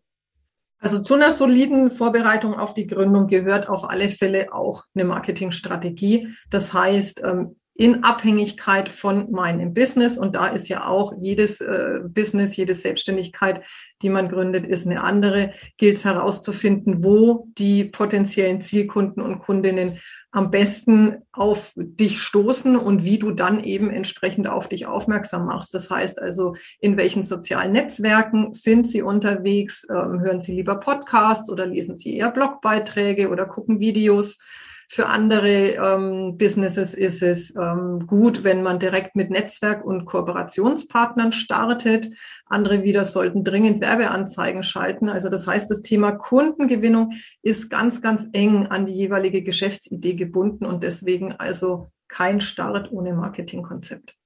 Also 0.78 1.00
zu 1.00 1.14
einer 1.14 1.32
soliden 1.32 1.90
Vorbereitung 1.90 2.54
auf 2.54 2.74
die 2.74 2.86
Gründung 2.86 3.26
gehört 3.26 3.68
auf 3.68 3.90
alle 3.90 4.10
Fälle 4.10 4.52
auch 4.52 4.84
eine 4.94 5.04
Marketingstrategie. 5.04 6.28
Das 6.50 6.72
heißt, 6.72 7.20
ähm, 7.24 7.56
in 7.78 8.02
Abhängigkeit 8.02 8.92
von 8.92 9.30
meinem 9.30 9.72
Business. 9.72 10.18
Und 10.18 10.34
da 10.34 10.48
ist 10.48 10.68
ja 10.68 10.88
auch 10.88 11.14
jedes 11.20 11.60
äh, 11.60 12.00
Business, 12.02 12.56
jede 12.56 12.74
Selbstständigkeit, 12.74 13.64
die 14.02 14.10
man 14.10 14.28
gründet, 14.28 14.66
ist 14.66 14.84
eine 14.84 15.04
andere. 15.04 15.52
Gilt 15.76 15.96
es 15.96 16.04
herauszufinden, 16.04 17.04
wo 17.04 17.46
die 17.56 17.84
potenziellen 17.84 18.60
Zielkunden 18.60 19.22
und 19.22 19.38
Kundinnen 19.38 20.00
am 20.32 20.50
besten 20.50 21.18
auf 21.30 21.72
dich 21.76 22.20
stoßen 22.20 22.76
und 22.76 23.04
wie 23.04 23.20
du 23.20 23.30
dann 23.30 23.62
eben 23.62 23.90
entsprechend 23.90 24.48
auf 24.48 24.68
dich 24.68 24.86
aufmerksam 24.86 25.46
machst. 25.46 25.72
Das 25.72 25.88
heißt 25.88 26.20
also, 26.20 26.56
in 26.80 26.96
welchen 26.96 27.22
sozialen 27.22 27.70
Netzwerken 27.70 28.52
sind 28.54 28.88
sie 28.88 29.02
unterwegs? 29.02 29.86
Ähm, 29.88 30.20
hören 30.20 30.40
sie 30.40 30.52
lieber 30.52 30.80
Podcasts 30.80 31.48
oder 31.48 31.64
lesen 31.64 31.96
sie 31.96 32.16
eher 32.16 32.32
Blogbeiträge 32.32 33.30
oder 33.30 33.46
gucken 33.46 33.78
Videos? 33.78 34.38
Für 34.90 35.06
andere 35.08 35.74
ähm, 35.74 36.38
Businesses 36.38 36.94
ist 36.94 37.22
es 37.22 37.54
ähm, 37.56 38.06
gut, 38.06 38.42
wenn 38.42 38.62
man 38.62 38.78
direkt 38.78 39.16
mit 39.16 39.28
Netzwerk 39.30 39.84
und 39.84 40.06
Kooperationspartnern 40.06 41.32
startet. 41.32 42.08
Andere 42.46 42.82
wieder 42.82 43.04
sollten 43.04 43.44
dringend 43.44 43.82
Werbeanzeigen 43.82 44.62
schalten. 44.62 45.10
Also 45.10 45.28
das 45.28 45.46
heißt, 45.46 45.70
das 45.70 45.82
Thema 45.82 46.12
Kundengewinnung 46.12 47.12
ist 47.42 47.68
ganz, 47.68 48.00
ganz 48.00 48.28
eng 48.32 48.66
an 48.66 48.86
die 48.86 48.94
jeweilige 48.94 49.42
Geschäftsidee 49.42 50.14
gebunden 50.14 50.64
und 50.64 50.82
deswegen 50.82 51.32
also 51.32 51.92
kein 52.08 52.40
Start 52.40 52.90
ohne 52.90 53.12
Marketingkonzept. 53.12 54.17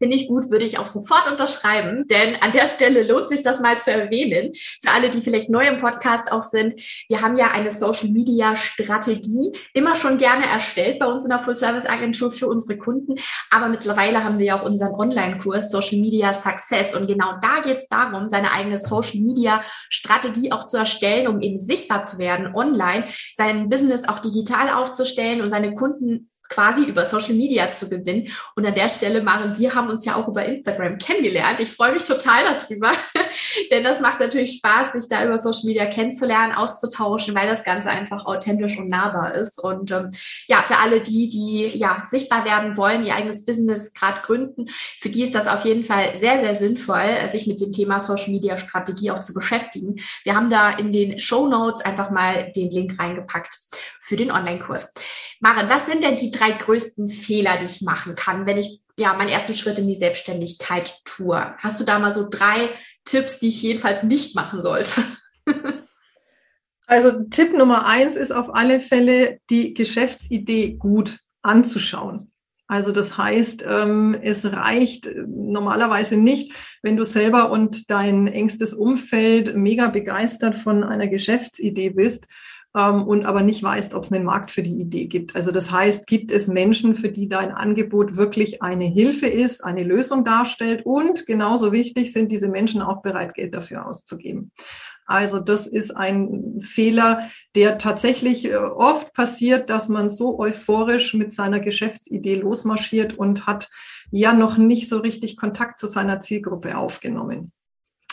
Finde 0.00 0.16
ich 0.16 0.28
gut, 0.28 0.50
würde 0.50 0.64
ich 0.64 0.78
auch 0.78 0.86
sofort 0.86 1.26
unterschreiben, 1.28 2.06
denn 2.06 2.36
an 2.40 2.52
der 2.52 2.68
Stelle 2.68 3.02
lohnt 3.02 3.28
sich 3.28 3.42
das 3.42 3.60
mal 3.60 3.78
zu 3.78 3.90
erwähnen. 3.90 4.52
Für 4.80 4.92
alle, 4.92 5.10
die 5.10 5.20
vielleicht 5.20 5.50
neu 5.50 5.66
im 5.66 5.78
Podcast 5.78 6.30
auch 6.30 6.44
sind, 6.44 6.74
wir 7.08 7.20
haben 7.20 7.36
ja 7.36 7.50
eine 7.50 7.72
Social 7.72 8.08
Media 8.08 8.54
Strategie 8.54 9.52
immer 9.74 9.96
schon 9.96 10.16
gerne 10.18 10.46
erstellt 10.46 11.00
bei 11.00 11.06
uns 11.06 11.24
in 11.24 11.30
der 11.30 11.40
Full 11.40 11.56
Service 11.56 11.86
Agentur 11.86 12.30
für 12.30 12.46
unsere 12.46 12.78
Kunden. 12.78 13.16
Aber 13.50 13.68
mittlerweile 13.68 14.22
haben 14.22 14.38
wir 14.38 14.46
ja 14.46 14.60
auch 14.60 14.64
unseren 14.64 14.94
Online-Kurs 14.94 15.70
Social 15.70 15.98
Media 15.98 16.32
Success. 16.32 16.94
Und 16.94 17.08
genau 17.08 17.34
da 17.42 17.60
geht 17.62 17.78
es 17.78 17.88
darum, 17.88 18.30
seine 18.30 18.52
eigene 18.52 18.78
Social 18.78 19.20
Media 19.20 19.62
Strategie 19.88 20.52
auch 20.52 20.66
zu 20.66 20.76
erstellen, 20.76 21.26
um 21.26 21.40
eben 21.40 21.56
sichtbar 21.56 22.04
zu 22.04 22.18
werden 22.18 22.54
online, 22.54 23.06
sein 23.36 23.68
Business 23.68 24.08
auch 24.08 24.20
digital 24.20 24.70
aufzustellen 24.70 25.40
und 25.40 25.50
seine 25.50 25.74
Kunden 25.74 26.30
quasi 26.48 26.84
über 26.84 27.04
Social 27.04 27.34
Media 27.34 27.70
zu 27.72 27.88
gewinnen. 27.88 28.28
Und 28.54 28.66
an 28.66 28.74
der 28.74 28.88
Stelle, 28.88 29.22
Maren, 29.22 29.58
wir 29.58 29.74
haben 29.74 29.90
uns 29.90 30.04
ja 30.04 30.16
auch 30.16 30.28
über 30.28 30.44
Instagram 30.44 30.98
kennengelernt. 30.98 31.60
Ich 31.60 31.72
freue 31.72 31.92
mich 31.92 32.04
total 32.04 32.42
darüber, 32.44 32.92
denn 33.70 33.84
das 33.84 34.00
macht 34.00 34.20
natürlich 34.20 34.58
Spaß, 34.58 34.92
sich 34.92 35.08
da 35.08 35.24
über 35.24 35.38
Social 35.38 35.64
Media 35.64 35.86
kennenzulernen, 35.86 36.54
auszutauschen, 36.54 37.34
weil 37.34 37.48
das 37.48 37.64
Ganze 37.64 37.90
einfach 37.90 38.26
authentisch 38.26 38.78
und 38.78 38.88
nahbar 38.88 39.34
ist. 39.34 39.62
Und 39.62 39.90
ähm, 39.90 40.10
ja, 40.46 40.62
für 40.62 40.78
alle 40.78 41.00
die, 41.00 41.28
die 41.28 41.76
ja 41.76 42.02
sichtbar 42.04 42.44
werden 42.44 42.76
wollen, 42.76 43.04
ihr 43.04 43.14
eigenes 43.14 43.44
Business 43.44 43.92
gerade 43.92 44.22
gründen, 44.22 44.68
für 44.98 45.10
die 45.10 45.22
ist 45.22 45.34
das 45.34 45.46
auf 45.46 45.64
jeden 45.64 45.84
Fall 45.84 46.16
sehr, 46.16 46.38
sehr 46.38 46.54
sinnvoll, 46.54 47.28
sich 47.30 47.46
mit 47.46 47.60
dem 47.60 47.72
Thema 47.72 48.00
Social 48.00 48.30
Media 48.30 48.58
Strategie 48.58 49.10
auch 49.10 49.20
zu 49.20 49.34
beschäftigen. 49.34 49.96
Wir 50.24 50.34
haben 50.34 50.50
da 50.50 50.70
in 50.70 50.92
den 50.92 51.18
Show 51.18 51.48
Notes 51.48 51.84
einfach 51.84 52.10
mal 52.10 52.50
den 52.52 52.70
Link 52.70 52.98
reingepackt 52.98 53.58
für 54.00 54.16
den 54.16 54.30
Online-Kurs. 54.30 54.92
Maren, 55.40 55.68
was 55.68 55.86
sind 55.86 56.02
denn 56.02 56.16
die 56.16 56.30
drei 56.30 56.52
größten 56.52 57.08
Fehler, 57.08 57.58
die 57.58 57.66
ich 57.66 57.80
machen 57.82 58.14
kann, 58.16 58.46
wenn 58.46 58.58
ich 58.58 58.80
ja 58.98 59.14
meinen 59.14 59.28
ersten 59.28 59.54
Schritt 59.54 59.78
in 59.78 59.86
die 59.86 59.94
Selbstständigkeit 59.94 61.00
tue? 61.04 61.54
Hast 61.58 61.80
du 61.80 61.84
da 61.84 61.98
mal 61.98 62.12
so 62.12 62.28
drei 62.28 62.70
Tipps, 63.04 63.38
die 63.38 63.48
ich 63.48 63.62
jedenfalls 63.62 64.02
nicht 64.02 64.34
machen 64.34 64.62
sollte? 64.62 64.92
Also 66.90 67.24
Tipp 67.24 67.52
Nummer 67.52 67.84
eins 67.84 68.16
ist 68.16 68.32
auf 68.32 68.54
alle 68.54 68.80
Fälle, 68.80 69.40
die 69.50 69.74
Geschäftsidee 69.74 70.72
gut 70.78 71.18
anzuschauen. 71.42 72.32
Also 72.66 72.92
das 72.92 73.16
heißt, 73.16 73.62
ähm, 73.66 74.16
es 74.20 74.44
reicht 74.44 75.06
äh, 75.06 75.24
normalerweise 75.26 76.16
nicht, 76.16 76.52
wenn 76.82 76.96
du 76.96 77.04
selber 77.04 77.50
und 77.50 77.90
dein 77.90 78.26
engstes 78.26 78.72
Umfeld 78.72 79.54
mega 79.54 79.88
begeistert 79.88 80.58
von 80.58 80.82
einer 80.82 81.08
Geschäftsidee 81.08 81.90
bist, 81.90 82.26
ähm, 82.76 83.02
und 83.02 83.24
aber 83.24 83.42
nicht 83.42 83.62
weißt, 83.62 83.94
ob 83.94 84.04
es 84.04 84.12
einen 84.12 84.24
Markt 84.24 84.50
für 84.50 84.62
die 84.62 84.80
Idee 84.80 85.06
gibt. 85.06 85.34
Also 85.34 85.50
das 85.50 85.70
heißt, 85.70 86.06
gibt 86.06 86.30
es 86.30 86.48
Menschen, 86.48 86.94
für 86.94 87.10
die 87.10 87.28
dein 87.28 87.52
Angebot 87.52 88.16
wirklich 88.16 88.62
eine 88.62 88.86
Hilfe 88.86 89.26
ist, 89.26 89.64
eine 89.64 89.82
Lösung 89.82 90.24
darstellt 90.24 90.84
und 90.84 91.26
genauso 91.26 91.72
wichtig 91.72 92.12
sind 92.12 92.30
diese 92.30 92.48
Menschen 92.48 92.82
auch 92.82 93.02
bereit, 93.02 93.34
Geld 93.34 93.54
dafür 93.54 93.86
auszugeben. 93.86 94.52
Also 95.08 95.40
das 95.40 95.66
ist 95.66 95.96
ein 95.96 96.60
Fehler, 96.60 97.30
der 97.54 97.78
tatsächlich 97.78 98.44
äh, 98.44 98.56
oft 98.56 99.14
passiert, 99.14 99.70
dass 99.70 99.88
man 99.88 100.10
so 100.10 100.38
euphorisch 100.38 101.14
mit 101.14 101.32
seiner 101.32 101.60
Geschäftsidee 101.60 102.34
losmarschiert 102.34 103.18
und 103.18 103.46
hat 103.46 103.70
ja 104.10 104.34
noch 104.34 104.58
nicht 104.58 104.90
so 104.90 104.98
richtig 104.98 105.38
Kontakt 105.38 105.80
zu 105.80 105.86
seiner 105.86 106.20
Zielgruppe 106.20 106.76
aufgenommen. 106.76 107.52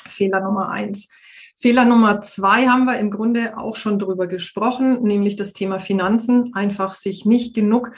Fehler 0.08 0.40
Nummer 0.40 0.70
eins. 0.70 1.10
Fehler 1.58 1.86
Nummer 1.86 2.20
zwei 2.22 2.68
haben 2.68 2.86
wir 2.86 3.00
im 3.00 3.12
Grunde 3.12 3.58
auch 3.58 3.76
schon 3.76 3.98
drüber 3.98 4.28
gesprochen, 4.28 5.04
nämlich 5.04 5.38
das 5.38 5.54
Thema 5.54 5.80
Finanzen. 5.80 6.54
Einfach 6.54 6.96
sich 6.96 7.26
nicht 7.26 7.56
genug 7.56 7.92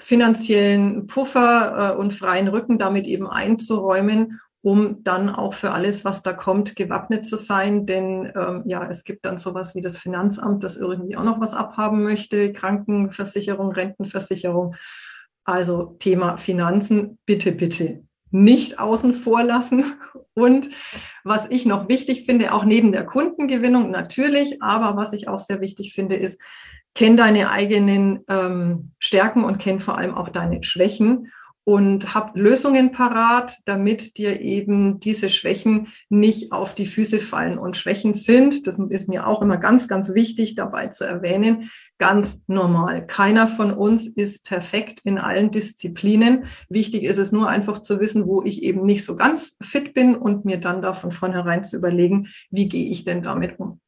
finanziellen 0.00 1.06
Puffer 1.06 1.92
äh, 1.92 1.96
und 1.96 2.14
freien 2.14 2.48
Rücken 2.48 2.78
damit 2.78 3.04
eben 3.04 3.28
einzuräumen, 3.28 4.40
um 4.62 5.04
dann 5.04 5.28
auch 5.28 5.52
für 5.52 5.72
alles, 5.72 6.04
was 6.04 6.22
da 6.22 6.32
kommt, 6.32 6.74
gewappnet 6.74 7.26
zu 7.26 7.36
sein. 7.36 7.84
Denn 7.84 8.32
ähm, 8.34 8.62
ja, 8.66 8.88
es 8.88 9.04
gibt 9.04 9.26
dann 9.26 9.36
sowas 9.36 9.74
wie 9.74 9.82
das 9.82 9.98
Finanzamt, 9.98 10.64
das 10.64 10.78
irgendwie 10.78 11.16
auch 11.16 11.24
noch 11.24 11.38
was 11.38 11.52
abhaben 11.52 12.02
möchte, 12.02 12.52
Krankenversicherung, 12.52 13.72
Rentenversicherung. 13.72 14.74
Also 15.44 15.96
Thema 15.98 16.38
Finanzen, 16.38 17.18
bitte, 17.26 17.52
bitte 17.52 18.04
nicht 18.32 18.78
außen 18.78 19.12
vor 19.12 19.44
lassen. 19.44 19.84
Und 20.34 20.70
was 21.22 21.46
ich 21.50 21.66
noch 21.66 21.88
wichtig 21.88 22.24
finde, 22.24 22.52
auch 22.52 22.64
neben 22.64 22.90
der 22.90 23.04
Kundengewinnung 23.04 23.90
natürlich, 23.90 24.62
aber 24.62 24.96
was 24.96 25.12
ich 25.12 25.28
auch 25.28 25.38
sehr 25.38 25.60
wichtig 25.60 25.92
finde, 25.94 26.16
ist, 26.16 26.40
kenn 26.94 27.16
deine 27.16 27.50
eigenen 27.50 28.24
ähm, 28.28 28.92
Stärken 28.98 29.44
und 29.44 29.58
kenn 29.58 29.80
vor 29.80 29.98
allem 29.98 30.14
auch 30.14 30.28
deine 30.28 30.62
Schwächen 30.62 31.30
und 31.64 32.14
hab 32.14 32.36
Lösungen 32.36 32.90
parat, 32.90 33.56
damit 33.66 34.16
dir 34.16 34.40
eben 34.40 34.98
diese 34.98 35.28
Schwächen 35.28 35.88
nicht 36.08 36.52
auf 36.52 36.74
die 36.74 36.86
Füße 36.86 37.20
fallen. 37.20 37.58
Und 37.58 37.76
Schwächen 37.76 38.14
sind, 38.14 38.66
das 38.66 38.78
ist 38.78 39.08
mir 39.08 39.26
auch 39.26 39.42
immer 39.42 39.58
ganz, 39.58 39.86
ganz 39.86 40.12
wichtig 40.14 40.56
dabei 40.56 40.88
zu 40.88 41.04
erwähnen, 41.04 41.70
ganz 41.98 42.42
normal. 42.48 43.06
Keiner 43.06 43.46
von 43.46 43.72
uns 43.72 44.08
ist 44.08 44.44
perfekt 44.44 45.02
in 45.04 45.18
allen 45.18 45.52
Disziplinen. 45.52 46.46
Wichtig 46.68 47.04
ist 47.04 47.18
es 47.18 47.30
nur 47.30 47.48
einfach 47.48 47.78
zu 47.78 48.00
wissen, 48.00 48.26
wo 48.26 48.42
ich 48.42 48.64
eben 48.64 48.84
nicht 48.84 49.04
so 49.04 49.14
ganz 49.14 49.56
fit 49.62 49.94
bin 49.94 50.16
und 50.16 50.44
mir 50.44 50.58
dann 50.58 50.82
da 50.82 50.94
von 50.94 51.12
vornherein 51.12 51.62
zu 51.62 51.76
überlegen, 51.76 52.26
wie 52.50 52.68
gehe 52.68 52.90
ich 52.90 53.04
denn 53.04 53.22
damit 53.22 53.60
um. 53.60 53.81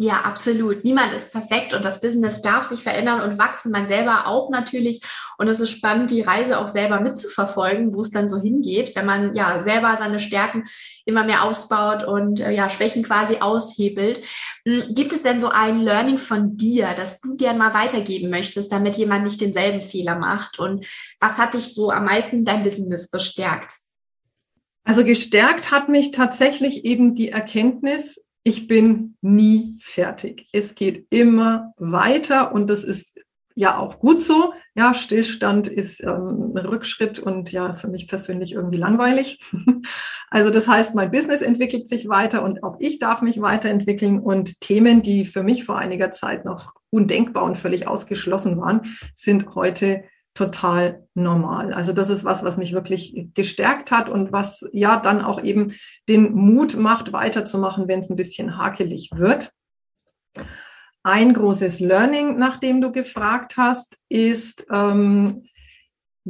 Ja, 0.00 0.20
absolut. 0.20 0.84
Niemand 0.84 1.12
ist 1.12 1.32
perfekt 1.32 1.74
und 1.74 1.84
das 1.84 2.00
Business 2.00 2.40
darf 2.40 2.62
sich 2.62 2.84
verändern 2.84 3.20
und 3.20 3.36
wachsen. 3.36 3.72
Man 3.72 3.88
selber 3.88 4.28
auch 4.28 4.48
natürlich. 4.48 5.02
Und 5.38 5.48
es 5.48 5.58
ist 5.58 5.70
spannend, 5.70 6.12
die 6.12 6.20
Reise 6.20 6.60
auch 6.60 6.68
selber 6.68 7.00
mitzuverfolgen, 7.00 7.92
wo 7.92 8.02
es 8.02 8.12
dann 8.12 8.28
so 8.28 8.38
hingeht, 8.40 8.94
wenn 8.94 9.06
man 9.06 9.34
ja 9.34 9.58
selber 9.58 9.96
seine 9.96 10.20
Stärken 10.20 10.62
immer 11.04 11.24
mehr 11.24 11.42
ausbaut 11.42 12.04
und 12.04 12.38
äh, 12.38 12.52
ja 12.52 12.70
Schwächen 12.70 13.02
quasi 13.02 13.38
aushebelt. 13.38 14.22
Hm, 14.64 14.94
gibt 14.94 15.12
es 15.12 15.24
denn 15.24 15.40
so 15.40 15.48
ein 15.48 15.80
Learning 15.80 16.18
von 16.18 16.56
dir, 16.56 16.94
das 16.94 17.20
du 17.20 17.34
gern 17.34 17.58
mal 17.58 17.74
weitergeben 17.74 18.30
möchtest, 18.30 18.70
damit 18.70 18.96
jemand 18.96 19.24
nicht 19.24 19.40
denselben 19.40 19.82
Fehler 19.82 20.14
macht? 20.14 20.60
Und 20.60 20.86
was 21.18 21.38
hat 21.38 21.54
dich 21.54 21.74
so 21.74 21.90
am 21.90 22.04
meisten 22.04 22.36
in 22.36 22.44
dein 22.44 22.62
Business 22.62 23.10
bestärkt? 23.10 23.72
Also 24.84 25.04
gestärkt 25.04 25.72
hat 25.72 25.88
mich 25.88 26.12
tatsächlich 26.12 26.84
eben 26.84 27.16
die 27.16 27.30
Erkenntnis, 27.30 28.24
ich 28.42 28.68
bin 28.68 29.16
nie 29.20 29.76
fertig. 29.80 30.48
Es 30.52 30.74
geht 30.74 31.06
immer 31.10 31.72
weiter 31.76 32.52
und 32.52 32.68
das 32.68 32.84
ist 32.84 33.18
ja 33.54 33.76
auch 33.76 33.98
gut 33.98 34.22
so. 34.22 34.52
Ja, 34.76 34.94
Stillstand 34.94 35.66
ist 35.66 36.00
ähm, 36.04 36.52
ein 36.56 36.64
Rückschritt 36.64 37.18
und 37.18 37.50
ja, 37.50 37.72
für 37.72 37.88
mich 37.88 38.06
persönlich 38.06 38.52
irgendwie 38.52 38.78
langweilig. 38.78 39.40
Also 40.30 40.50
das 40.50 40.68
heißt, 40.68 40.94
mein 40.94 41.10
Business 41.10 41.40
entwickelt 41.40 41.88
sich 41.88 42.06
weiter 42.06 42.42
und 42.42 42.62
auch 42.62 42.76
ich 42.80 42.98
darf 42.98 43.22
mich 43.22 43.40
weiterentwickeln 43.40 44.18
und 44.18 44.60
Themen, 44.60 45.00
die 45.00 45.24
für 45.24 45.42
mich 45.42 45.64
vor 45.64 45.78
einiger 45.78 46.10
Zeit 46.10 46.44
noch 46.44 46.74
undenkbar 46.90 47.44
und 47.44 47.56
völlig 47.56 47.88
ausgeschlossen 47.88 48.58
waren, 48.58 48.94
sind 49.14 49.54
heute 49.54 50.02
total 50.38 51.04
normal. 51.14 51.74
Also 51.74 51.92
das 51.92 52.10
ist 52.10 52.24
was, 52.24 52.44
was 52.44 52.58
mich 52.58 52.72
wirklich 52.72 53.28
gestärkt 53.34 53.90
hat 53.90 54.08
und 54.08 54.30
was 54.30 54.70
ja 54.72 54.96
dann 54.96 55.20
auch 55.20 55.42
eben 55.42 55.74
den 56.08 56.32
Mut 56.32 56.76
macht, 56.76 57.12
weiterzumachen, 57.12 57.88
wenn 57.88 57.98
es 57.98 58.08
ein 58.08 58.14
bisschen 58.14 58.56
hakelig 58.56 59.10
wird. 59.12 59.50
Ein 61.02 61.34
großes 61.34 61.80
Learning, 61.80 62.38
nach 62.38 62.58
dem 62.58 62.80
du 62.80 62.92
gefragt 62.92 63.56
hast, 63.56 63.98
ist, 64.08 64.68
ähm, 64.70 65.48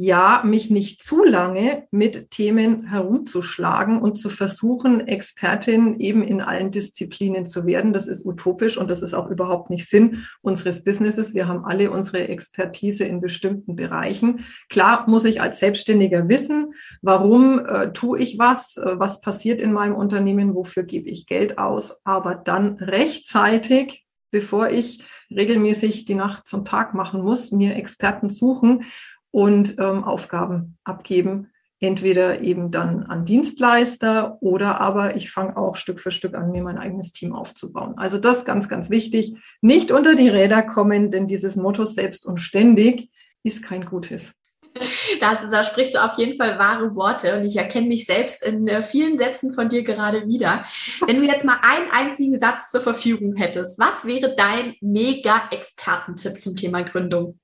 ja, 0.01 0.43
mich 0.45 0.69
nicht 0.69 1.03
zu 1.03 1.25
lange 1.25 1.85
mit 1.91 2.31
Themen 2.31 2.87
herumzuschlagen 2.87 4.01
und 4.01 4.15
zu 4.15 4.29
versuchen, 4.29 5.05
Expertin 5.05 5.99
eben 5.99 6.23
in 6.23 6.39
allen 6.39 6.71
Disziplinen 6.71 7.45
zu 7.45 7.65
werden. 7.65 7.91
Das 7.91 8.07
ist 8.07 8.25
utopisch 8.25 8.77
und 8.77 8.89
das 8.89 9.01
ist 9.01 9.13
auch 9.13 9.29
überhaupt 9.29 9.69
nicht 9.69 9.89
Sinn 9.89 10.23
unseres 10.41 10.85
Businesses. 10.85 11.33
Wir 11.33 11.49
haben 11.49 11.65
alle 11.65 11.91
unsere 11.91 12.29
Expertise 12.29 13.03
in 13.03 13.19
bestimmten 13.19 13.75
Bereichen. 13.75 14.45
Klar 14.69 15.03
muss 15.09 15.25
ich 15.25 15.41
als 15.41 15.59
Selbstständiger 15.59 16.29
wissen, 16.29 16.73
warum 17.01 17.59
äh, 17.59 17.91
tue 17.91 18.19
ich 18.19 18.39
was, 18.39 18.77
äh, 18.77 18.97
was 18.97 19.19
passiert 19.19 19.61
in 19.61 19.73
meinem 19.73 19.95
Unternehmen, 19.95 20.55
wofür 20.55 20.83
gebe 20.83 21.09
ich 21.09 21.25
Geld 21.25 21.57
aus, 21.57 21.99
aber 22.05 22.35
dann 22.35 22.75
rechtzeitig, 22.75 24.05
bevor 24.31 24.69
ich 24.69 25.03
regelmäßig 25.29 26.05
die 26.05 26.15
Nacht 26.15 26.47
zum 26.47 26.63
Tag 26.63 26.93
machen 26.93 27.21
muss, 27.21 27.51
mir 27.51 27.75
Experten 27.75 28.29
suchen 28.29 28.85
und 29.31 29.77
ähm, 29.79 30.03
Aufgaben 30.03 30.77
abgeben, 30.83 31.51
Entweder 31.81 32.41
eben 32.41 32.71
dann 32.71 33.03
an 33.03 33.23
Dienstleister 33.23 34.37
oder 34.41 34.81
aber 34.81 35.15
ich 35.15 35.31
fange 35.31 35.55
auch 35.55 35.77
Stück 35.77 36.01
für 36.01 36.11
Stück 36.11 36.35
an, 36.35 36.51
mir 36.51 36.61
mein 36.61 36.77
eigenes 36.77 37.13
Team 37.13 37.33
aufzubauen. 37.33 37.93
Also 37.95 38.17
das 38.17 38.43
ganz, 38.43 38.67
ganz 38.67 38.89
wichtig. 38.89 39.37
Nicht 39.61 39.89
unter 39.89 40.15
die 40.15 40.27
Räder 40.27 40.61
kommen, 40.61 41.09
denn 41.09 41.27
dieses 41.27 41.55
Motto 41.55 41.85
selbst 41.85 42.25
und 42.25 42.37
ständig 42.37 43.09
ist 43.43 43.63
kein 43.63 43.85
gutes. 43.85 44.33
Da, 45.19 45.35
da, 45.49 45.63
sprichst 45.63 45.95
du 45.95 45.99
auf 45.99 46.17
jeden 46.17 46.37
Fall 46.37 46.59
wahre 46.59 46.95
Worte 46.95 47.35
und 47.35 47.43
ich 47.43 47.57
erkenne 47.57 47.87
mich 47.87 48.05
selbst 48.05 48.45
in 48.45 48.67
äh, 48.67 48.83
vielen 48.83 49.17
Sätzen 49.17 49.51
von 49.51 49.67
dir 49.67 49.83
gerade 49.83 50.27
wieder. 50.27 50.63
Wenn 51.05 51.17
du 51.17 51.25
jetzt 51.25 51.43
mal 51.43 51.57
einen 51.61 51.89
einzigen 51.91 52.39
Satz 52.39 52.69
zur 52.69 52.79
Verfügung 52.79 53.35
hättest, 53.35 53.79
was 53.79 54.05
wäre 54.05 54.35
dein 54.37 54.75
Mega-Expertentipp 54.79 56.39
zum 56.39 56.55
Thema 56.55 56.83
Gründung? 56.83 57.39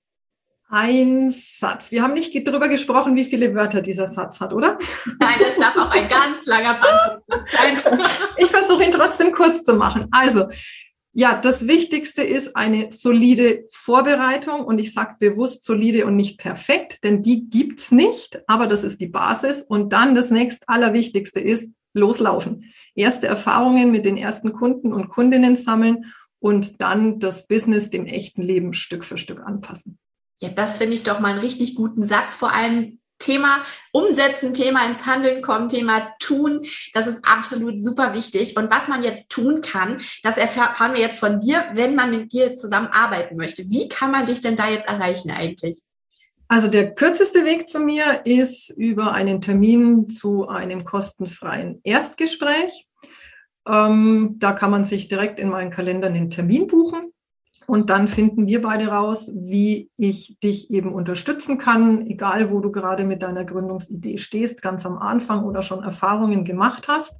Ein 0.68 1.30
Satz. 1.30 1.92
Wir 1.92 2.02
haben 2.02 2.16
nicht 2.16 2.36
darüber 2.48 2.68
gesprochen, 2.68 3.16
wie 3.16 3.26
viele 3.26 3.54
Wörter 3.54 3.82
dieser 3.82 4.08
Satz 4.08 4.40
hat, 4.40 4.52
oder? 4.52 4.80
Nein, 5.20 5.38
das 5.40 5.58
darf 5.60 5.76
auch 5.76 5.92
ein 5.92 6.08
ganz 6.10 6.44
langer 6.46 6.80
Band 6.80 7.48
sein. 7.52 7.80
ich 8.38 8.48
versuche 8.48 8.84
ihn 8.84 8.92
trotzdem 8.92 9.32
kurz 9.32 9.64
zu 9.64 9.76
machen. 9.76 10.08
Also, 10.12 10.48
ja, 11.14 11.40
das 11.40 11.68
Wichtigste 11.68 12.24
ist 12.24 12.58
eine 12.58 12.92
solide 12.92 13.66
Vorbereitung 13.72 14.66
und 14.66 14.80
ich 14.80 14.92
sage 14.92 15.16
bewusst 15.20 15.64
solide 15.64 16.06
und 16.08 16.16
nicht 16.16 16.40
perfekt, 16.40 17.04
denn 17.04 17.22
die 17.22 17.48
gibt's 17.50 17.92
nicht, 17.92 18.42
aber 18.48 18.68
das 18.68 18.84
ist 18.84 19.00
die 19.00 19.08
Basis. 19.08 19.62
Und 19.62 19.94
dann 19.94 20.16
das 20.16 20.32
nächst 20.32 20.68
Allerwichtigste 20.68 21.40
ist 21.40 21.72
loslaufen. 21.94 22.74
Erste 22.96 23.28
Erfahrungen 23.28 23.92
mit 23.92 24.06
den 24.06 24.18
ersten 24.18 24.52
Kunden 24.52 24.92
und 24.92 25.10
Kundinnen 25.10 25.56
sammeln 25.56 26.06
und 26.40 26.82
dann 26.82 27.20
das 27.20 27.48
Business 27.48 27.92
dem 27.92 28.08
echten 28.08 28.42
Leben 28.42 28.74
Stück 28.74 29.06
für 29.06 29.18
Stück 29.18 29.40
anpassen. 29.40 30.00
Ja, 30.40 30.50
das 30.50 30.78
finde 30.78 30.96
ich 30.96 31.04
doch 31.04 31.20
mal 31.20 31.32
einen 31.32 31.40
richtig 31.40 31.76
guten 31.76 32.06
Satz. 32.06 32.36
Vor 32.36 32.52
allem 32.52 33.00
Thema 33.20 33.64
Umsetzen, 33.92 34.54
Thema 34.54 34.86
ins 34.86 35.06
Handeln 35.06 35.42
kommen, 35.42 35.68
Thema 35.68 36.14
Tun. 36.20 36.66
Das 36.94 37.08
ist 37.08 37.26
absolut 37.26 37.82
super 37.82 38.14
wichtig. 38.14 38.58
Und 38.58 38.70
was 38.70 38.88
man 38.88 39.04
jetzt 39.04 39.30
tun 39.30 39.62
kann, 39.62 40.02
das 40.24 40.38
erfahren 40.38 40.94
wir 40.94 41.00
jetzt 41.00 41.20
von 41.20 41.40
dir, 41.40 41.64
wenn 41.74 41.96
man 41.96 42.12
mit 42.12 42.34
dir 42.34 42.56
zusammenarbeiten 42.56 43.38
möchte. 43.38 43.64
Wie 43.70 43.88
kann 43.88 44.12
man 44.12 44.26
dich 44.26 44.42
denn 44.42 44.58
da 44.58 44.70
jetzt 44.70 44.88
erreichen 44.88 45.32
eigentlich? 45.32 45.80
Also 46.48 46.68
der 46.68 46.94
kürzeste 46.94 47.44
Weg 47.46 47.70
zu 47.70 47.80
mir 47.80 48.22
ist 48.26 48.70
über 48.70 49.14
einen 49.14 49.42
Termin 49.42 50.10
zu 50.10 50.48
einem 50.48 50.86
kostenfreien 50.86 51.82
Erstgespräch. 51.84 52.88
Ähm, 53.68 54.36
da 54.38 54.52
kann 54.52 54.70
man 54.70 54.86
sich 54.86 55.08
direkt 55.08 55.40
in 55.40 55.50
meinen 55.50 55.72
Kalender 55.72 56.08
einen 56.08 56.30
Termin 56.30 56.68
buchen. 56.68 57.12
Und 57.68 57.90
dann 57.90 58.08
finden 58.08 58.48
wir 58.48 58.62
beide 58.62 58.88
raus, 58.88 59.32
wie 59.34 59.90
ich 59.98 60.38
dich 60.44 60.70
eben 60.70 60.94
unterstützen 60.94 61.58
kann, 61.58 62.06
egal 62.08 62.52
wo 62.52 62.60
du 62.60 62.72
gerade 62.72 63.04
mit 63.04 63.24
deiner 63.24 63.44
Gründungsidee 63.44 64.18
stehst, 64.18 64.62
ganz 64.62 64.86
am 64.86 64.98
Anfang 64.98 65.44
oder 65.44 65.62
schon 65.62 65.84
Erfahrungen 65.84 66.46
gemacht 66.46 66.88
hast. 66.88 67.20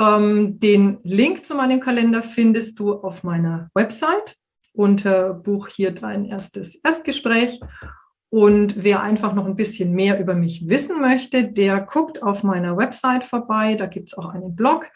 Ähm, 0.00 0.58
den 0.60 0.98
Link 1.02 1.44
zu 1.44 1.54
meinem 1.54 1.80
Kalender 1.80 2.22
findest 2.22 2.78
du 2.78 2.94
auf 2.94 3.24
meiner 3.24 3.70
Website 3.74 4.36
unter 4.72 5.34
Buch 5.34 5.68
hier 5.68 5.92
dein 5.92 6.24
erstes 6.24 6.76
Erstgespräch. 6.76 7.60
Und 8.30 8.84
wer 8.84 9.02
einfach 9.02 9.34
noch 9.34 9.46
ein 9.46 9.56
bisschen 9.56 9.92
mehr 9.92 10.20
über 10.20 10.34
mich 10.34 10.68
wissen 10.68 11.00
möchte, 11.00 11.44
der 11.44 11.80
guckt 11.80 12.22
auf 12.22 12.42
meiner 12.42 12.76
Website 12.76 13.24
vorbei. 13.24 13.74
Da 13.74 13.86
gibt's 13.86 14.16
auch 14.16 14.28
einen 14.28 14.54
Blog 14.54 14.86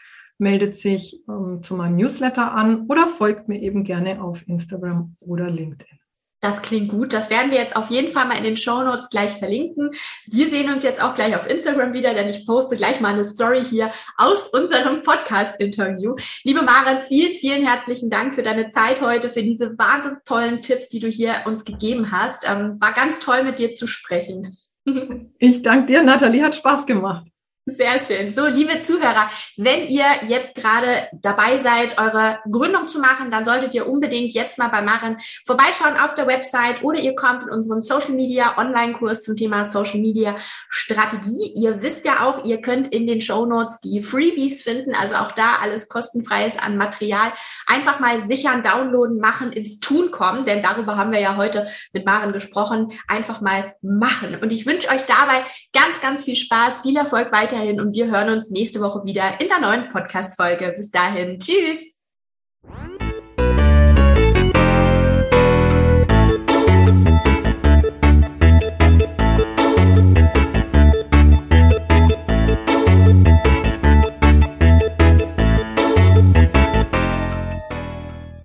meldet 0.42 0.74
sich 0.74 1.22
ähm, 1.28 1.60
zu 1.62 1.74
meinem 1.74 1.96
Newsletter 1.96 2.52
an 2.52 2.86
oder 2.88 3.06
folgt 3.06 3.48
mir 3.48 3.62
eben 3.62 3.84
gerne 3.84 4.22
auf 4.22 4.46
Instagram 4.46 5.16
oder 5.20 5.48
LinkedIn. 5.48 5.98
Das 6.40 6.60
klingt 6.60 6.88
gut. 6.88 7.12
Das 7.12 7.30
werden 7.30 7.52
wir 7.52 7.58
jetzt 7.58 7.76
auf 7.76 7.88
jeden 7.88 8.12
Fall 8.12 8.26
mal 8.26 8.36
in 8.36 8.42
den 8.42 8.56
Show 8.56 8.82
Notes 8.82 9.08
gleich 9.08 9.30
verlinken. 9.30 9.92
Wir 10.26 10.48
sehen 10.50 10.72
uns 10.72 10.82
jetzt 10.82 11.00
auch 11.00 11.14
gleich 11.14 11.36
auf 11.36 11.48
Instagram 11.48 11.94
wieder, 11.94 12.14
denn 12.14 12.28
ich 12.28 12.44
poste 12.44 12.74
gleich 12.74 13.00
mal 13.00 13.14
eine 13.14 13.24
Story 13.24 13.64
hier 13.64 13.92
aus 14.16 14.48
unserem 14.48 15.02
Podcast-Interview. 15.02 16.16
Liebe 16.42 16.62
Maren, 16.62 16.98
vielen, 17.06 17.34
vielen 17.34 17.64
herzlichen 17.64 18.10
Dank 18.10 18.34
für 18.34 18.42
deine 18.42 18.70
Zeit 18.70 19.00
heute, 19.00 19.28
für 19.28 19.44
diese 19.44 19.78
wahnsinnig 19.78 20.24
tollen 20.24 20.62
Tipps, 20.62 20.88
die 20.88 20.98
du 20.98 21.06
hier 21.06 21.42
uns 21.46 21.64
gegeben 21.64 22.10
hast. 22.10 22.44
Ähm, 22.44 22.80
war 22.80 22.92
ganz 22.92 23.20
toll, 23.20 23.44
mit 23.44 23.60
dir 23.60 23.70
zu 23.70 23.86
sprechen. 23.86 24.58
Ich 25.38 25.62
danke 25.62 25.86
dir, 25.86 26.02
Nathalie, 26.02 26.42
hat 26.42 26.56
Spaß 26.56 26.86
gemacht. 26.86 27.31
Sehr 27.64 27.96
schön. 28.00 28.32
So, 28.32 28.44
liebe 28.46 28.80
Zuhörer, 28.80 29.30
wenn 29.56 29.86
ihr 29.86 30.04
jetzt 30.26 30.56
gerade 30.56 31.06
dabei 31.12 31.58
seid, 31.58 31.96
eure 31.96 32.40
Gründung 32.50 32.88
zu 32.88 32.98
machen, 32.98 33.30
dann 33.30 33.44
solltet 33.44 33.72
ihr 33.72 33.88
unbedingt 33.88 34.32
jetzt 34.32 34.58
mal 34.58 34.66
bei 34.66 34.82
Maren 34.82 35.18
vorbeischauen 35.46 35.96
auf 35.96 36.14
der 36.14 36.26
Website 36.26 36.82
oder 36.82 36.98
ihr 36.98 37.14
kommt 37.14 37.44
in 37.44 37.50
unseren 37.50 37.80
Social 37.80 38.14
Media 38.14 38.58
Online-Kurs 38.58 39.22
zum 39.22 39.36
Thema 39.36 39.64
Social 39.64 40.00
Media 40.00 40.34
Strategie. 40.70 41.52
Ihr 41.54 41.80
wisst 41.82 42.04
ja 42.04 42.26
auch, 42.26 42.44
ihr 42.44 42.60
könnt 42.60 42.88
in 42.88 43.06
den 43.06 43.20
Show 43.20 43.46
Notes 43.46 43.78
die 43.78 44.02
Freebies 44.02 44.64
finden, 44.64 44.92
also 44.96 45.14
auch 45.14 45.30
da 45.30 45.58
alles 45.62 45.88
kostenfreies 45.88 46.58
an 46.58 46.76
Material. 46.76 47.32
Einfach 47.68 48.00
mal 48.00 48.18
sichern, 48.18 48.64
downloaden, 48.64 49.20
machen, 49.20 49.52
ins 49.52 49.78
Tun 49.78 50.10
kommen, 50.10 50.46
denn 50.46 50.64
darüber 50.64 50.96
haben 50.96 51.12
wir 51.12 51.20
ja 51.20 51.36
heute 51.36 51.68
mit 51.92 52.06
Maren 52.06 52.32
gesprochen. 52.32 52.90
Einfach 53.06 53.40
mal 53.40 53.76
machen. 53.82 54.36
Und 54.42 54.50
ich 54.50 54.66
wünsche 54.66 54.88
euch 54.88 55.04
dabei 55.04 55.44
ganz, 55.72 56.00
ganz 56.00 56.24
viel 56.24 56.34
Spaß, 56.34 56.80
viel 56.80 56.96
Erfolg 56.96 57.30
weiter 57.30 57.51
weiterhin 57.52 57.80
und 57.80 57.94
wir 57.94 58.10
hören 58.10 58.30
uns 58.30 58.50
nächste 58.50 58.80
Woche 58.80 59.04
wieder 59.04 59.40
in 59.40 59.48
der 59.48 59.60
neuen 59.60 59.92
Podcast-Folge. 59.92 60.72
Bis 60.76 60.90
dahin, 60.90 61.38
tschüss! 61.38 61.94